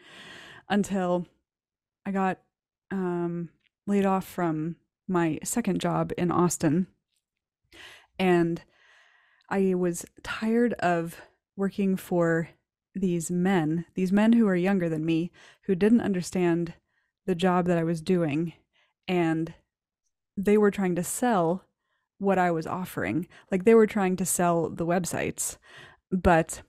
until 0.70 1.28
I 2.06 2.12
got 2.12 2.40
um, 2.94 3.50
laid 3.88 4.06
off 4.06 4.26
from 4.26 4.78
my 5.08 5.40
second 5.44 5.82
job 5.82 6.14
in 6.18 6.32
Austin. 6.32 6.88
And 8.20 8.62
I 9.50 9.74
was 9.74 10.06
tired 10.22 10.74
of 10.74 11.20
working 11.58 11.98
for 11.98 12.50
these 12.96 13.32
men, 13.32 13.86
these 13.96 14.12
men 14.12 14.34
who 14.34 14.48
are 14.48 14.56
younger 14.56 14.88
than 14.88 15.06
me, 15.06 15.32
who 15.64 15.74
didn't 15.74 16.02
understand 16.02 16.74
the 17.26 17.36
job 17.36 17.66
that 17.66 17.80
I 17.80 17.84
was 17.84 18.02
doing. 18.02 18.54
And 19.08 19.54
they 20.38 20.58
were 20.58 20.72
trying 20.72 20.96
to 20.96 21.04
sell 21.04 21.64
what 22.20 22.38
I 22.38 22.52
was 22.52 22.68
offering. 22.68 23.28
Like 23.52 23.66
they 23.66 23.76
were 23.76 23.88
trying 23.88 24.16
to 24.18 24.26
sell 24.26 24.70
the 24.70 24.86
websites, 24.86 25.58
but 26.12 26.62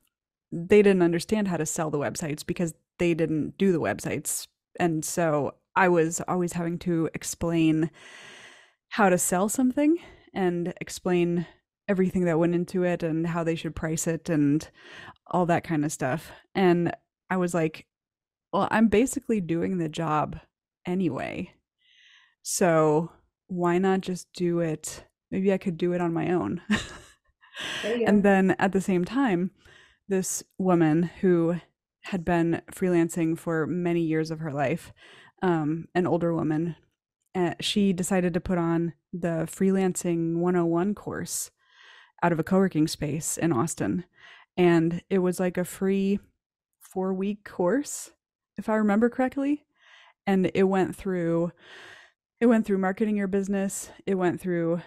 they 0.51 0.83
didn't 0.83 1.03
understand 1.03 1.49
how 1.49 1.59
to 1.59 1.67
sell 1.67 1.91
the 1.91 1.99
websites 1.99 2.45
because 2.45 2.75
they 2.99 3.13
didn't 3.13 3.59
do 3.59 3.73
the 3.73 3.81
websites. 3.81 4.47
And 4.81 5.05
so 5.05 5.55
I 5.77 5.89
was 5.89 6.21
always 6.29 6.53
having 6.53 6.79
to 6.81 7.09
explain 7.15 7.91
how 8.91 9.09
to 9.09 9.19
sell 9.19 9.49
something 9.49 9.99
and 10.33 10.73
explain 10.81 11.47
everything 11.89 12.25
that 12.25 12.39
went 12.39 12.55
into 12.55 12.85
it 12.85 13.03
and 13.03 13.27
how 13.27 13.45
they 13.45 13.55
should 13.55 13.77
price 13.77 14.07
it 14.07 14.29
and 14.29 14.69
all 15.27 15.47
that 15.47 15.65
kind 15.65 15.85
of 15.85 15.93
stuff. 15.93 16.31
And 16.55 16.93
I 17.29 17.37
was 17.37 17.55
like, 17.55 17.87
well, 18.53 18.69
I'm 18.71 18.89
basically 18.89 19.41
doing 19.41 19.79
the 19.79 19.89
job 19.89 20.39
anyway. 20.87 21.53
So 22.43 23.11
why 23.49 23.79
not 23.79 24.01
just 24.01 24.33
do 24.33 24.61
it? 24.61 25.05
Maybe 25.31 25.53
I 25.53 25.59
could 25.59 25.77
do 25.77 25.93
it 25.93 26.01
on 26.01 26.13
my 26.13 26.33
own. 26.33 26.61
And 28.07 28.23
then 28.23 28.57
at 28.59 28.73
the 28.73 28.81
same 28.81 29.05
time, 29.05 29.51
this 30.09 30.43
woman 30.59 31.05
who 31.21 31.57
had 32.05 32.25
been 32.25 32.63
freelancing 32.73 33.39
for 33.39 33.67
many 33.67 34.01
years 34.01 34.31
of 34.31 34.41
her 34.41 34.53
life, 34.53 34.93
um, 35.43 35.89
an 35.95 36.07
older 36.07 36.35
woman, 36.35 36.77
uh, 37.35 37.55
she 37.61 37.93
decided 37.93 38.35
to 38.35 38.41
put 38.41 38.59
on 38.59 38.95
the 39.13 39.47
freelancing 39.51 40.37
101 40.37 40.95
course 40.95 41.51
out 42.23 42.33
of 42.33 42.39
a 42.39 42.45
co-working 42.45 42.89
space 42.89 43.37
in 43.37 43.53
Austin. 43.53 44.05
And 44.57 45.03
it 45.11 45.19
was 45.19 45.41
like 45.41 45.59
a 45.59 45.65
free 45.65 46.21
four 46.81 47.13
week 47.13 47.45
course, 47.45 48.13
if 48.57 48.69
I 48.69 48.77
remember 48.77 49.11
correctly. 49.11 49.65
And 50.27 50.51
it 50.55 50.65
went 50.65 50.97
through 50.97 51.53
it 52.41 52.47
went 52.47 52.67
through 52.67 52.79
marketing 52.79 53.17
your 53.17 53.27
business, 53.27 53.91
it 54.07 54.17
went 54.17 54.41
through 54.41 54.83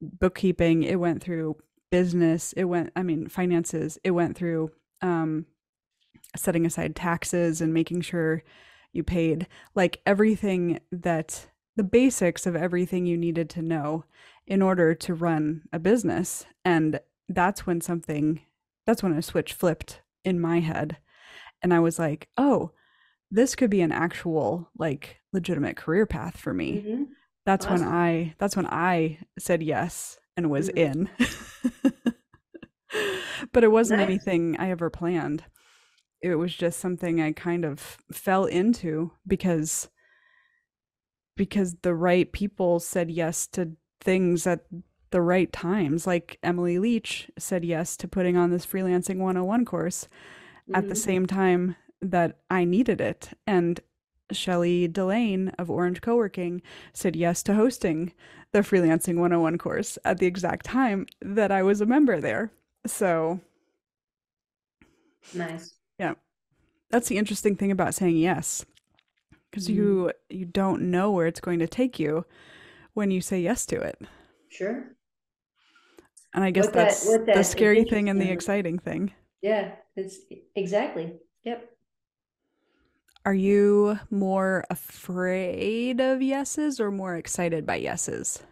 bookkeeping, 0.00 0.82
it 0.82 0.96
went 0.96 1.22
through 1.22 1.56
business, 1.90 2.52
it 2.54 2.64
went 2.64 2.92
I 2.94 3.02
mean 3.02 3.28
finances, 3.28 3.98
it 4.04 4.12
went 4.12 4.36
through 4.36 4.70
um 5.02 5.46
setting 6.36 6.66
aside 6.66 6.94
taxes 6.94 7.60
and 7.60 7.72
making 7.72 8.02
sure 8.02 8.42
you 8.92 9.02
paid 9.02 9.46
like 9.74 10.00
everything 10.06 10.80
that 10.90 11.46
the 11.76 11.84
basics 11.84 12.46
of 12.46 12.56
everything 12.56 13.06
you 13.06 13.16
needed 13.16 13.48
to 13.50 13.62
know 13.62 14.04
in 14.46 14.62
order 14.62 14.94
to 14.94 15.14
run 15.14 15.62
a 15.72 15.78
business. 15.78 16.44
And 16.64 17.00
that's 17.28 17.66
when 17.66 17.80
something, 17.80 18.40
that's 18.86 19.02
when 19.02 19.12
a 19.12 19.22
switch 19.22 19.52
flipped 19.52 20.00
in 20.24 20.40
my 20.40 20.60
head. 20.60 20.96
And 21.62 21.72
I 21.72 21.80
was 21.80 21.98
like, 21.98 22.28
oh, 22.36 22.72
this 23.30 23.54
could 23.54 23.70
be 23.70 23.80
an 23.82 23.92
actual, 23.92 24.70
like, 24.78 25.18
legitimate 25.32 25.76
career 25.76 26.06
path 26.06 26.36
for 26.38 26.54
me. 26.54 26.80
hmm 26.80 27.02
That's 27.44 27.66
when 27.68 27.82
I, 27.82 28.34
that's 28.38 28.56
when 28.56 28.66
I 28.66 29.18
said 29.38 29.62
yes 29.62 30.18
and 30.36 30.50
was 30.50 30.70
Mhm. 30.70 30.76
in. 30.76 31.10
but 33.52 33.64
it 33.64 33.70
wasn't 33.70 34.00
Nice. 34.00 34.08
anything 34.08 34.56
I 34.58 34.70
ever 34.70 34.90
planned. 34.90 35.44
It 36.20 36.34
was 36.34 36.54
just 36.54 36.80
something 36.80 37.20
I 37.20 37.32
kind 37.32 37.64
of 37.64 37.98
fell 38.12 38.44
into 38.44 39.12
because 39.26 39.88
because 41.36 41.76
the 41.82 41.94
right 41.94 42.32
people 42.32 42.80
said 42.80 43.10
yes 43.10 43.46
to 43.46 43.70
things 44.00 44.46
at 44.46 44.64
the 45.10 45.20
right 45.20 45.52
times. 45.52 46.06
Like 46.06 46.38
Emily 46.42 46.78
Leach 46.78 47.30
said 47.38 47.64
yes 47.64 47.96
to 47.98 48.08
putting 48.08 48.36
on 48.36 48.50
this 48.50 48.66
freelancing 48.66 49.18
101 49.18 49.64
course 49.64 50.08
at 50.74 50.88
the 50.88 50.94
Mhm. 50.94 50.98
same 50.98 51.26
time 51.26 51.76
that 52.02 52.38
I 52.50 52.64
needed 52.64 53.00
it. 53.00 53.30
And 53.46 53.80
Shelley 54.32 54.88
Delane 54.88 55.50
of 55.58 55.70
Orange 55.70 56.00
Co-working 56.02 56.62
said 56.92 57.16
yes 57.16 57.42
to 57.44 57.54
hosting 57.54 58.12
the 58.52 58.60
freelancing 58.60 59.18
101 59.18 59.58
course 59.58 59.98
at 60.04 60.18
the 60.18 60.26
exact 60.26 60.66
time 60.66 61.06
that 61.22 61.52
I 61.52 61.62
was 61.62 61.80
a 61.80 61.86
member 61.86 62.20
there. 62.20 62.52
So, 62.86 63.40
Nice. 65.32 65.77
Yeah, 65.98 66.14
that's 66.90 67.08
the 67.08 67.18
interesting 67.18 67.56
thing 67.56 67.72
about 67.72 67.94
saying 67.94 68.16
yes 68.16 68.66
because 69.50 69.68
Mhm. 69.68 69.74
you 69.74 70.12
you 70.30 70.44
don't 70.46 70.82
know 70.82 71.10
where 71.12 71.26
it's 71.26 71.40
going 71.40 71.58
to 71.60 71.68
take 71.68 71.98
you 72.00 72.24
when 72.94 73.10
you 73.10 73.20
say 73.20 73.40
yes 73.40 73.66
to 73.66 73.80
it. 73.80 74.00
Sure. 74.48 74.96
And 76.34 76.42
I 76.44 76.50
guess 76.50 76.66
What 76.66 76.74
that's 76.74 77.06
what 77.06 77.26
that 77.26 77.34
the 77.34 77.44
scary 77.44 77.84
thing 77.84 78.08
and 78.08 78.20
the 78.20 78.30
exciting 78.30 78.78
thing. 78.78 79.12
Yeah. 79.42 79.76
It's 79.96 80.18
exactly. 80.54 81.18
Yep. 81.44 81.68
Are 83.24 83.34
you 83.34 84.00
more 84.10 84.64
afraid 84.70 86.00
of 86.00 86.20
yeses 86.20 86.80
or 86.80 86.90
more 86.90 87.14
excited 87.14 87.64
by 87.64 87.76
yeses? 87.76 88.42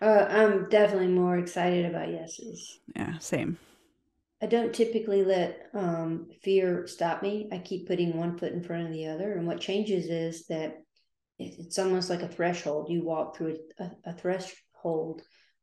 Uh, 0.00 0.26
I'm 0.30 0.68
definitely 0.70 1.08
more 1.08 1.36
excited 1.38 1.84
about 1.86 2.08
yeses. 2.08 2.80
Yeah, 2.94 3.18
same. 3.18 3.58
I 4.42 4.46
don't 4.46 4.74
typically 4.74 5.24
let 5.24 5.70
um, 5.72 6.28
fear 6.42 6.86
stop 6.86 7.22
me. 7.22 7.48
I 7.52 7.58
keep 7.58 7.88
putting 7.88 8.16
one 8.16 8.36
foot 8.36 8.52
in 8.52 8.62
front 8.62 8.86
of 8.86 8.92
the 8.92 9.06
other. 9.06 9.32
And 9.32 9.46
what 9.46 9.60
changes 9.60 10.06
is 10.06 10.46
that 10.46 10.76
it's 11.38 11.78
almost 11.78 12.10
like 12.10 12.22
a 12.22 12.28
threshold. 12.28 12.90
You 12.90 13.02
walk 13.02 13.36
through 13.36 13.58
a, 13.78 13.90
a, 14.04 14.12
threshold 14.12 15.22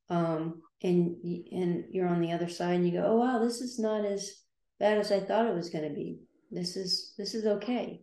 um, 0.09 0.61
and, 0.81 1.15
and 1.51 1.85
you're 1.89 2.07
on 2.07 2.21
the 2.21 2.31
other 2.31 2.49
side 2.49 2.75
and 2.75 2.85
you 2.85 2.93
go, 2.93 3.05
oh, 3.05 3.17
wow, 3.17 3.39
this 3.39 3.61
is 3.61 3.79
not 3.79 4.05
as 4.05 4.31
bad 4.79 4.97
as 4.97 5.11
I 5.11 5.19
thought 5.19 5.47
it 5.47 5.55
was 5.55 5.69
going 5.69 5.87
to 5.87 5.93
be. 5.93 6.19
This 6.51 6.75
is, 6.75 7.13
this 7.17 7.33
is 7.33 7.45
okay. 7.45 8.01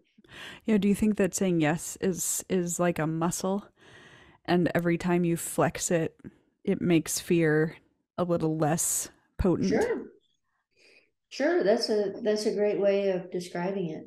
Yeah, 0.66 0.78
do 0.78 0.88
you 0.88 0.94
think 0.94 1.16
that 1.16 1.34
saying 1.34 1.60
yes 1.60 1.98
is 2.00 2.44
is 2.48 2.78
like 2.78 3.00
a 3.00 3.06
muscle 3.06 3.64
and 4.44 4.70
every 4.74 4.96
time 4.96 5.24
you 5.24 5.36
flex 5.36 5.90
it, 5.90 6.16
it 6.64 6.80
makes 6.80 7.18
fear 7.18 7.76
a 8.16 8.24
little 8.24 8.56
less 8.56 9.10
potent? 9.38 9.70
Sure. 9.70 9.99
Sure. 11.30 11.64
That's 11.64 11.88
a, 11.88 12.14
that's 12.22 12.46
a 12.46 12.54
great 12.54 12.78
way 12.80 13.10
of 13.10 13.30
describing 13.30 13.90
it. 13.90 14.06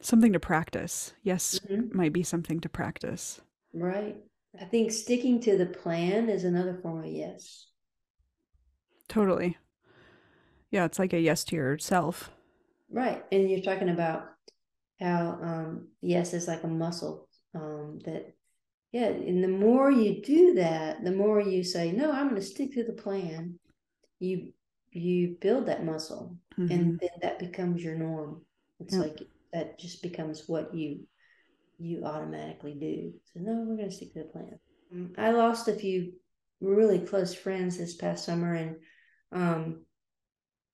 Something 0.00 0.32
to 0.34 0.40
practice. 0.40 1.14
Yes 1.22 1.60
Mhm. 1.60 1.94
might 1.94 2.12
be 2.12 2.22
something 2.22 2.60
to 2.60 2.68
practice. 2.68 3.40
Right. 3.72 4.16
I 4.60 4.64
think 4.66 4.92
sticking 4.92 5.40
to 5.40 5.56
the 5.56 5.66
plan 5.66 6.28
is 6.28 6.44
another 6.44 6.74
form 6.74 6.98
of 7.04 7.06
yes. 7.06 7.66
Totally. 9.08 9.56
Yeah, 10.70 10.84
it's 10.84 10.98
like 10.98 11.12
a 11.12 11.20
yes 11.20 11.44
to 11.44 11.56
yourself. 11.56 12.30
Right. 12.90 13.24
And 13.32 13.50
you're 13.50 13.62
talking 13.62 13.88
about 13.88 14.28
how 15.00 15.38
um 15.42 15.88
yes 16.00 16.34
is 16.34 16.46
like 16.46 16.62
a 16.62 16.68
muscle 16.68 17.28
um 17.54 17.98
that 18.04 18.34
yeah, 18.92 19.06
and 19.08 19.42
the 19.42 19.48
more 19.48 19.90
you 19.90 20.22
do 20.22 20.54
that, 20.54 21.02
the 21.02 21.10
more 21.10 21.40
you 21.40 21.64
say, 21.64 21.90
No, 21.90 22.12
I'm 22.12 22.28
gonna 22.28 22.40
stick 22.40 22.72
to 22.74 22.84
the 22.84 22.92
plan, 22.92 23.58
you 24.20 24.52
you 24.94 25.36
build 25.40 25.66
that 25.66 25.84
muscle 25.84 26.36
mm-hmm. 26.58 26.70
and 26.72 27.00
then 27.00 27.10
that 27.20 27.38
becomes 27.38 27.82
your 27.82 27.96
norm. 27.96 28.42
It's 28.80 28.94
yep. 28.94 29.02
like 29.02 29.18
that 29.52 29.78
just 29.78 30.02
becomes 30.02 30.44
what 30.46 30.74
you 30.74 31.06
you 31.78 32.04
automatically 32.04 32.74
do. 32.74 33.12
So 33.32 33.40
no, 33.40 33.64
we're 33.66 33.76
gonna 33.76 33.90
stick 33.90 34.12
to 34.14 34.20
the 34.20 34.24
plan. 34.26 34.58
Um, 34.92 35.12
I 35.18 35.30
lost 35.30 35.68
a 35.68 35.74
few 35.74 36.12
really 36.60 37.00
close 37.00 37.34
friends 37.34 37.76
this 37.76 37.96
past 37.96 38.24
summer 38.24 38.54
and 38.54 38.76
um 39.32 39.82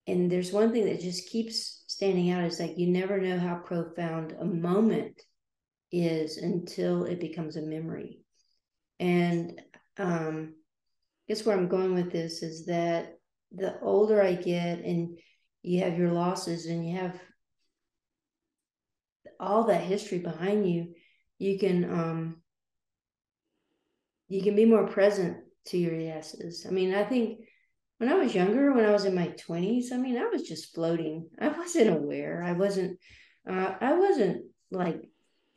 and 0.07 0.31
there's 0.31 0.53
one 0.53 0.73
thing 0.73 0.87
that 0.87 1.00
just 1.00 1.29
keeps 1.29 1.85
standing 1.87 2.31
out 2.31 2.45
is 2.45 2.61
like 2.61 2.79
you 2.79 2.87
never 2.87 3.21
know 3.21 3.39
how 3.39 3.57
profound 3.57 4.37
a 4.39 4.45
moment 4.45 5.21
is 5.91 6.37
until 6.37 7.05
it 7.05 7.19
becomes 7.21 7.57
a 7.57 7.62
memory 7.62 8.21
and 8.99 9.61
um 9.99 10.55
I 11.29 11.33
guess 11.33 11.45
where 11.45 11.57
i'm 11.57 11.69
going 11.69 11.95
with 11.95 12.12
this 12.12 12.43
is 12.43 12.67
that 12.67 13.20
the 13.52 13.78
older 13.80 14.23
i 14.23 14.35
get 14.35 14.80
and 14.80 15.19
you 15.62 15.80
have 15.80 15.99
your 15.99 16.11
losses 16.11 16.66
and 16.66 16.88
you 16.88 16.97
have 16.97 17.19
all 19.38 19.64
that 19.64 19.83
history 19.83 20.19
behind 20.19 20.69
you 20.69 20.95
you 21.38 21.59
can 21.59 21.85
um 21.85 22.37
you 24.28 24.42
can 24.42 24.54
be 24.54 24.64
more 24.64 24.87
present 24.87 25.38
to 25.66 25.78
your 25.78 25.95
yeses 25.95 26.66
i 26.66 26.71
mean 26.71 26.95
i 26.95 27.04
think 27.04 27.40
when 28.00 28.11
I 28.11 28.14
was 28.14 28.35
younger, 28.35 28.73
when 28.73 28.87
I 28.87 28.92
was 28.92 29.04
in 29.04 29.14
my 29.14 29.28
20s, 29.47 29.92
I 29.92 29.99
mean, 29.99 30.16
I 30.16 30.25
was 30.25 30.49
just 30.49 30.75
floating. 30.75 31.28
I 31.38 31.49
wasn't 31.49 31.90
aware. 31.90 32.42
I 32.42 32.52
wasn't, 32.52 32.99
uh, 33.47 33.75
I 33.78 33.92
wasn't 33.92 34.47
like 34.71 35.02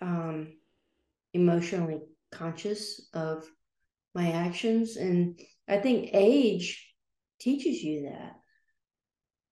um, 0.01 0.57
emotionally 1.33 2.01
conscious 2.33 3.07
of 3.13 3.45
my 4.13 4.33
actions. 4.33 4.97
And 4.97 5.39
I 5.69 5.77
think 5.77 6.09
age 6.11 6.92
teaches 7.43 7.83
you 7.83 8.03
that. 8.03 8.37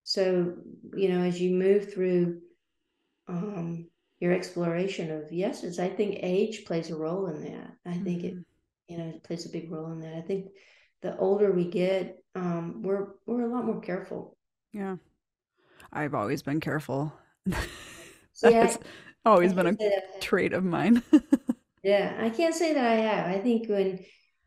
So, 0.04 0.56
you 0.96 1.10
know, 1.10 1.22
as 1.22 1.40
you 1.40 1.52
move 1.52 1.94
through 1.94 2.42
um, 3.28 3.88
your 4.20 4.34
exploration 4.34 5.12
of 5.12 5.32
yeses, 5.32 5.80
I 5.80 5.90
think 5.90 6.20
age 6.22 6.66
plays 6.66 6.90
a 6.90 6.96
role 6.96 7.28
in 7.28 7.44
that. 7.44 7.72
I 7.86 7.94
think 7.98 8.24
mm-hmm. 8.24 8.40
it, 8.40 8.46
you 8.88 8.98
know, 8.98 9.10
it 9.10 9.24
plays 9.24 9.46
a 9.46 9.50
big 9.50 9.72
role 9.72 9.92
in 9.92 10.00
that. 10.02 10.16
I 10.16 10.22
think 10.22 10.48
the 11.02 11.18
older 11.18 11.52
we 11.52 11.66
get, 11.66 12.24
um, 12.36 12.82
we're 12.84 13.08
we're 13.26 13.50
a 13.50 13.54
lot 13.54 13.66
more 13.66 13.82
careful. 13.82 14.38
Yeah, 14.72 14.98
I've 15.92 16.14
always 16.14 16.42
been 16.42 16.60
careful. 16.60 17.14
That's 18.42 18.78
always 19.26 19.54
been 19.54 19.68
a 19.68 20.20
trait 20.20 20.54
of 20.54 20.64
mine. 20.64 21.04
yeah, 21.84 22.18
I 22.20 22.30
can't 22.30 22.56
say 22.56 22.74
that 22.74 22.86
I 22.86 22.96
have. 22.96 23.28
I 23.28 23.40
think 23.40 23.68
when, 23.70 24.00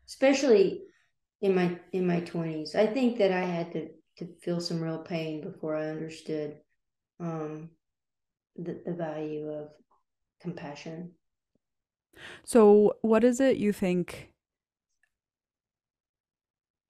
especially 0.07 0.81
in 1.41 1.55
my 1.55 1.79
in 1.91 2.07
my 2.07 2.21
twenties, 2.21 2.75
I 2.75 2.87
think 2.87 3.17
that 3.17 3.31
I 3.31 3.41
had 3.41 3.71
to 3.73 3.89
to 4.17 4.27
feel 4.41 4.61
some 4.61 4.81
real 4.81 4.99
pain 4.99 5.41
before 5.41 5.75
I 5.75 5.89
understood 5.89 6.57
um, 7.19 7.69
the 8.55 8.81
the 8.85 8.93
value 8.93 9.49
of 9.49 9.69
compassion. 10.41 11.11
So, 12.43 12.95
what 13.01 13.23
is 13.23 13.39
it 13.39 13.57
you 13.57 13.73
think 13.73 14.31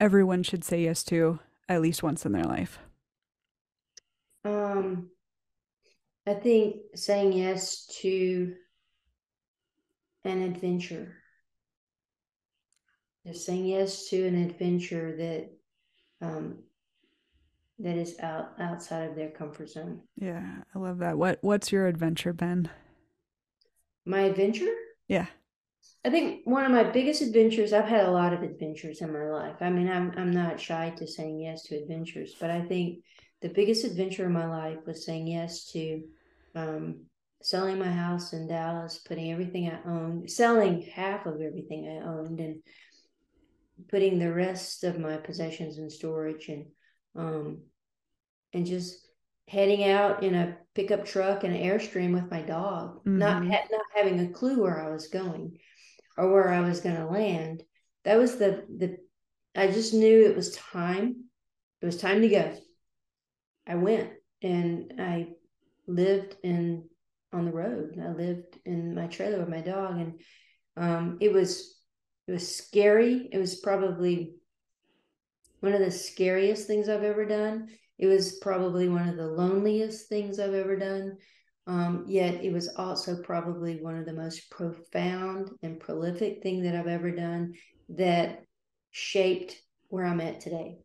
everyone 0.00 0.42
should 0.42 0.64
say 0.64 0.82
yes 0.82 1.02
to 1.04 1.38
at 1.68 1.80
least 1.80 2.02
once 2.02 2.24
in 2.24 2.32
their 2.32 2.44
life? 2.44 2.78
Um, 4.44 5.10
I 6.26 6.34
think 6.34 6.76
saying 6.94 7.32
yes 7.32 7.86
to 8.02 8.54
an 10.24 10.42
adventure. 10.42 11.16
Just 13.26 13.44
saying 13.44 13.66
yes 13.66 14.08
to 14.10 14.26
an 14.26 14.36
adventure 14.44 15.16
that 15.16 16.26
um, 16.26 16.58
that 17.78 17.96
is 17.96 18.18
out 18.20 18.52
outside 18.60 19.10
of 19.10 19.16
their 19.16 19.30
comfort 19.30 19.70
zone. 19.70 20.00
Yeah, 20.16 20.44
I 20.74 20.78
love 20.78 20.98
that. 20.98 21.18
What 21.18 21.38
what's 21.42 21.72
your 21.72 21.86
adventure, 21.86 22.32
Ben? 22.32 22.70
My 24.04 24.20
adventure? 24.20 24.72
Yeah. 25.08 25.26
I 26.04 26.10
think 26.10 26.42
one 26.44 26.64
of 26.64 26.70
my 26.70 26.84
biggest 26.84 27.20
adventures, 27.20 27.72
I've 27.72 27.88
had 27.88 28.06
a 28.06 28.10
lot 28.10 28.32
of 28.32 28.42
adventures 28.42 29.00
in 29.00 29.12
my 29.12 29.24
life. 29.24 29.56
I 29.60 29.70
mean, 29.70 29.88
I'm 29.88 30.12
I'm 30.16 30.30
not 30.30 30.60
shy 30.60 30.90
to 30.96 31.06
saying 31.06 31.40
yes 31.40 31.64
to 31.64 31.76
adventures, 31.76 32.36
but 32.40 32.50
I 32.50 32.62
think 32.62 33.00
the 33.42 33.48
biggest 33.48 33.84
adventure 33.84 34.26
in 34.26 34.32
my 34.32 34.46
life 34.46 34.78
was 34.86 35.04
saying 35.04 35.26
yes 35.26 35.66
to 35.72 36.02
um, 36.54 37.00
selling 37.42 37.78
my 37.78 37.90
house 37.90 38.32
in 38.32 38.46
Dallas, 38.46 38.98
putting 38.98 39.32
everything 39.32 39.68
I 39.68 39.78
owned, 39.84 40.30
selling 40.30 40.82
half 40.82 41.26
of 41.26 41.40
everything 41.40 41.86
I 41.88 42.06
owned, 42.06 42.40
and 42.40 42.62
putting 43.90 44.18
the 44.18 44.32
rest 44.32 44.84
of 44.84 44.98
my 44.98 45.16
possessions 45.16 45.78
in 45.78 45.90
storage, 45.90 46.48
and 46.48 46.66
um, 47.14 47.62
and 48.52 48.66
just 48.66 49.06
heading 49.48 49.84
out 49.84 50.22
in 50.22 50.34
a 50.34 50.56
pickup 50.74 51.04
truck 51.04 51.44
and 51.44 51.54
an 51.54 51.62
airstream 51.62 52.12
with 52.12 52.30
my 52.30 52.42
dog, 52.42 52.98
mm-hmm. 52.98 53.18
not 53.18 53.46
ha- 53.46 53.68
not 53.70 53.84
having 53.94 54.20
a 54.20 54.30
clue 54.30 54.62
where 54.62 54.84
I 54.84 54.90
was 54.90 55.08
going 55.08 55.58
or 56.16 56.32
where 56.32 56.52
I 56.52 56.60
was 56.60 56.80
going 56.80 56.96
to 56.96 57.06
land. 57.06 57.62
That 58.04 58.18
was 58.18 58.36
the 58.36 58.64
the 58.68 58.98
I 59.54 59.68
just 59.68 59.94
knew 59.94 60.26
it 60.26 60.36
was 60.36 60.56
time. 60.56 61.24
It 61.80 61.86
was 61.86 61.96
time 61.96 62.22
to 62.22 62.28
go. 62.28 62.54
I 63.66 63.74
went 63.74 64.10
and 64.42 64.94
I 64.98 65.28
lived 65.86 66.36
in 66.42 66.84
on 67.32 67.44
the 67.44 67.52
road. 67.52 67.98
I 68.02 68.10
lived 68.10 68.58
in 68.64 68.94
my 68.94 69.06
trailer 69.06 69.38
with 69.38 69.48
my 69.48 69.60
dog 69.60 69.98
and 69.98 70.20
um, 70.76 71.18
it 71.20 71.32
was 71.32 71.75
it 72.26 72.32
was 72.32 72.56
scary. 72.56 73.28
It 73.32 73.38
was 73.38 73.56
probably 73.56 74.34
one 75.60 75.72
of 75.72 75.80
the 75.80 75.90
scariest 75.90 76.66
things 76.66 76.88
I've 76.88 77.04
ever 77.04 77.24
done. 77.24 77.68
It 77.98 78.06
was 78.06 78.38
probably 78.40 78.88
one 78.88 79.08
of 79.08 79.16
the 79.16 79.26
loneliest 79.26 80.08
things 80.08 80.38
I've 80.38 80.54
ever 80.54 80.76
done. 80.76 81.16
Um, 81.66 82.04
yet 82.06 82.44
it 82.44 82.52
was 82.52 82.68
also 82.76 83.22
probably 83.22 83.82
one 83.82 83.96
of 83.96 84.06
the 84.06 84.12
most 84.12 84.50
profound 84.50 85.50
and 85.62 85.80
prolific 85.80 86.42
thing 86.42 86.62
that 86.62 86.76
I've 86.76 86.86
ever 86.86 87.10
done 87.10 87.54
that 87.90 88.44
shaped 88.92 89.60
where 89.88 90.04
I'm 90.04 90.20
at 90.20 90.40
today. 90.40 90.78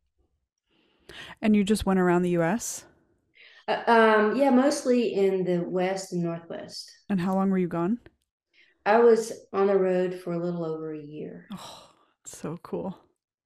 And 1.42 1.56
you 1.56 1.64
just 1.64 1.86
went 1.86 2.00
around 2.00 2.22
the 2.22 2.32
U.S. 2.32 2.86
Uh, 3.68 3.84
um, 3.88 4.36
yeah, 4.36 4.50
mostly 4.50 5.14
in 5.14 5.44
the 5.44 5.64
West 5.64 6.14
and 6.14 6.24
Northwest. 6.24 6.92
And 7.10 7.22
how 7.22 7.36
long 7.36 7.50
were 7.50 7.58
you 7.58 7.68
gone? 7.68 8.00
I 8.86 9.00
was 9.00 9.32
on 9.54 9.68
the 9.68 9.78
road 9.78 10.16
for 10.24 10.34
a 10.34 10.44
little 10.44 10.66
over 10.66 10.94
a 10.94 11.00
year. 11.00 11.48
Oh, 11.54 11.90
so 12.26 12.58
cool. 12.64 12.98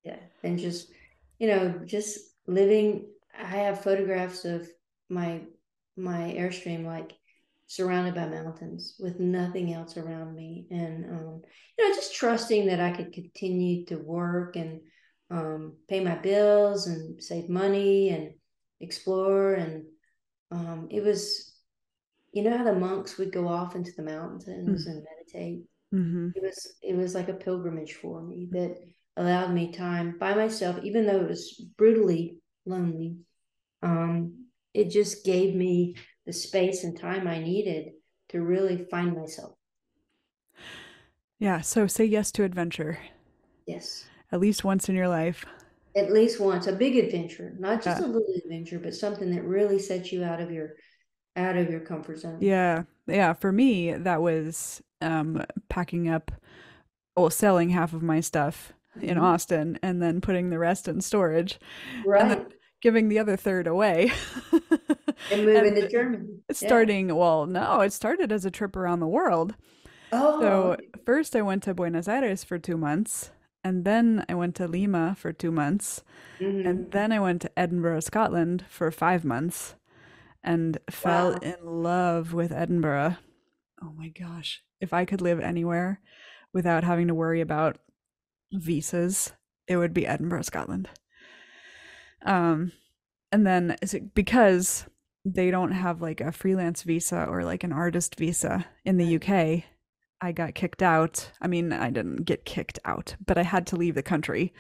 Yeah, 0.04 0.20
and 0.44 0.58
just 0.58 0.92
you 1.40 1.48
know, 1.48 1.82
just 1.86 2.20
living. 2.48 3.08
I 3.38 3.46
have 3.46 3.84
photographs 3.84 4.46
of 4.46 4.68
my 5.10 5.42
my 5.98 6.34
airstream 6.38 6.86
like 6.86 7.14
surrounded 7.68 8.14
by 8.14 8.28
mountains 8.28 8.96
with 9.00 9.20
nothing 9.20 9.74
else 9.74 9.98
around 9.98 10.36
me 10.36 10.68
and 10.70 11.06
um, 11.06 11.42
you 11.78 11.88
know 11.90 11.96
just 11.96 12.14
trusting 12.14 12.68
that 12.68 12.80
i 12.80 12.92
could 12.92 13.12
continue 13.12 13.86
to 13.86 13.96
work 13.96 14.56
and 14.56 14.82
um, 15.32 15.74
pay 15.90 16.04
my 16.04 16.16
bills 16.16 16.86
and 16.86 17.22
save 17.24 17.50
money 17.50 18.10
and 18.10 18.32
explore 18.82 19.54
and 19.54 19.84
um, 20.52 20.88
it 20.92 21.04
was 21.04 21.54
you 22.32 22.44
know 22.44 22.56
how 22.56 22.64
the 22.64 22.74
monks 22.74 23.18
would 23.18 23.32
go 23.32 23.48
off 23.48 23.76
into 23.76 23.92
the 23.98 24.04
mountains 24.04 24.46
mm-hmm. 24.86 24.92
and 24.92 25.06
meditate 25.36 25.64
mm-hmm. 25.94 26.30
it 26.36 26.44
was 26.44 26.74
it 26.82 26.96
was 26.96 27.16
like 27.16 27.30
a 27.30 27.34
pilgrimage 27.34 27.94
for 27.94 28.22
me 28.22 28.48
that 28.52 28.76
allowed 29.18 29.54
me 29.54 29.72
time 29.72 30.18
by 30.20 30.34
myself 30.34 30.78
even 30.84 31.06
though 31.06 31.22
it 31.22 31.30
was 31.30 31.62
brutally 31.78 32.38
lonely 32.66 33.16
um, 33.82 34.46
it 34.74 34.90
just 34.90 35.24
gave 35.24 35.56
me 35.56 35.96
the 36.26 36.34
space 36.34 36.84
and 36.84 37.00
time 37.00 37.28
I 37.28 37.40
needed 37.40 37.94
to 38.30 38.42
really 38.42 38.86
find 38.90 39.16
myself. 39.16 39.54
Yeah. 41.40 41.62
So 41.62 41.88
say 41.88 42.06
yes 42.06 42.32
to 42.34 42.44
adventure. 42.44 43.00
Yes. 43.68 44.06
At 44.32 44.40
least 44.40 44.64
once 44.64 44.90
in 44.90 44.96
your 44.96 45.08
life. 45.08 45.46
At 45.96 46.12
least 46.12 46.42
once, 46.42 46.68
a 46.68 46.74
big 46.74 46.98
adventure, 46.98 47.56
not 47.58 47.82
just 47.82 48.02
yeah. 48.02 48.08
a 48.08 48.10
little 48.10 48.34
adventure, 48.44 48.80
but 48.80 48.94
something 48.94 49.34
that 49.34 49.46
really 49.46 49.80
sets 49.80 50.12
you 50.12 50.26
out 50.26 50.42
of 50.42 50.52
your 50.52 50.72
out 51.38 51.56
of 51.56 51.70
your 51.70 51.80
comfort 51.82 52.20
zone. 52.20 52.38
Yeah. 52.42 52.84
Yeah. 53.08 53.34
For 53.34 53.52
me, 53.52 53.94
that 53.94 54.22
was 54.22 54.82
um 55.06 55.44
packing 55.70 56.10
up 56.10 56.32
well, 57.16 57.30
selling 57.30 57.70
half 57.70 57.94
of 57.94 58.04
my 58.04 58.20
stuff 58.20 58.74
mm-hmm. 58.98 59.10
in 59.10 59.18
Austin 59.18 59.80
and 59.82 60.02
then 60.02 60.22
putting 60.22 60.50
the 60.50 60.60
rest 60.60 60.88
in 60.88 61.02
storage. 61.02 61.60
Right. 62.06 62.48
giving 62.82 63.10
the 63.10 63.20
other 63.20 63.38
third 63.38 63.68
away. 63.68 64.12
and 65.32 65.46
moving 65.46 65.76
to 65.76 65.90
Germany. 65.90 66.40
Starting, 66.52 67.10
yeah. 67.10 67.16
well, 67.16 67.46
no, 67.46 67.82
it 67.82 67.94
started 67.94 68.32
as 68.32 68.46
a 68.46 68.52
trip 68.52 68.76
around 68.76 69.00
the 69.00 69.08
world. 69.08 69.56
Oh, 70.12 70.40
So, 70.40 70.78
first 71.06 71.36
I 71.36 71.42
went 71.42 71.64
to 71.64 71.74
Buenos 71.74 72.08
Aires 72.08 72.44
for 72.44 72.60
two 72.60 72.78
months, 72.78 73.32
and 73.64 73.86
then 73.86 74.26
I 74.30 74.36
went 74.36 74.56
to 74.56 74.68
Lima 74.68 75.16
for 75.18 75.34
two 75.34 75.52
months, 75.52 76.04
and 76.64 76.88
hmm 76.88 76.90
then 76.92 77.12
I 77.12 77.20
went 77.20 77.42
to 77.44 77.60
Edinburgh, 77.60 78.02
Scotland 78.02 78.66
for 78.70 78.92
five 78.92 79.26
months, 79.26 79.76
and 80.44 80.80
fell 80.90 81.34
Wow. 81.34 81.40
in 81.42 81.56
love 81.64 82.34
with 82.34 82.52
Edinburgh. 82.52 83.18
Oh 83.82 83.92
my 83.98 84.10
gosh. 84.10 84.64
If 84.80 84.94
I 84.94 85.06
could 85.06 85.22
live 85.22 85.40
anywhere 85.40 86.02
without 86.54 86.84
having 86.84 87.08
to 87.08 87.16
worry 87.16 87.42
about 87.42 87.78
visas, 88.52 89.32
it 89.68 89.78
would 89.78 89.94
be 89.94 90.08
Edinburgh, 90.08 90.44
Scotland. 90.44 90.90
Um, 92.26 92.72
and 93.32 93.46
then 93.46 93.76
because 94.14 94.86
they 95.26 95.50
don't 95.52 95.72
have 95.72 96.02
like 96.02 96.22
a 96.22 96.32
freelance 96.32 96.84
visa 96.84 97.26
or 97.26 97.44
like 97.44 97.64
an 97.64 97.74
artist 97.74 98.16
visa 98.16 98.66
in 98.84 98.98
the 98.98 99.16
UK, 99.16 99.64
I 100.22 100.32
got 100.32 100.56
kicked 100.56 100.82
out. 100.82 101.32
I 101.42 101.48
mean, 101.48 101.74
I 101.74 101.90
didn't 101.90 102.24
get 102.24 102.46
kicked 102.46 102.80
out, 102.86 103.16
but 103.26 103.38
I 103.38 103.44
had 103.44 103.68
to 103.68 103.76
leave 103.76 103.96
the 103.96 104.04
country 104.04 104.54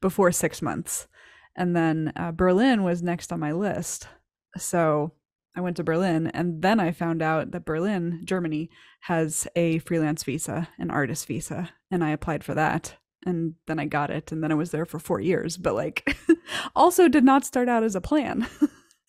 before 0.00 0.30
six 0.32 0.62
months. 0.62 1.08
And 1.56 1.74
then 1.74 2.12
uh, 2.16 2.32
Berlin 2.32 2.84
was 2.84 3.02
next 3.02 3.32
on 3.32 3.40
my 3.40 3.52
list. 3.52 4.08
So 4.56 5.12
I 5.56 5.60
went 5.60 5.76
to 5.78 5.84
Berlin, 5.84 6.28
and 6.28 6.62
then 6.62 6.78
I 6.78 6.92
found 6.92 7.22
out 7.22 7.50
that 7.50 7.64
Berlin, 7.64 8.20
Germany, 8.24 8.70
has 9.02 9.48
a 9.56 9.78
freelance 9.80 10.22
visa, 10.22 10.68
an 10.78 10.90
artist 10.90 11.26
visa, 11.26 11.70
and 11.90 12.04
I 12.04 12.10
applied 12.10 12.44
for 12.44 12.54
that. 12.54 12.96
And 13.26 13.54
then 13.66 13.78
I 13.78 13.84
got 13.84 14.10
it, 14.10 14.32
and 14.32 14.42
then 14.42 14.52
I 14.52 14.54
was 14.54 14.70
there 14.70 14.86
for 14.86 14.98
four 14.98 15.20
years, 15.20 15.56
but 15.56 15.74
like 15.74 16.16
also 16.76 17.08
did 17.08 17.24
not 17.24 17.44
start 17.44 17.68
out 17.68 17.82
as 17.82 17.94
a 17.94 18.00
plan. 18.00 18.46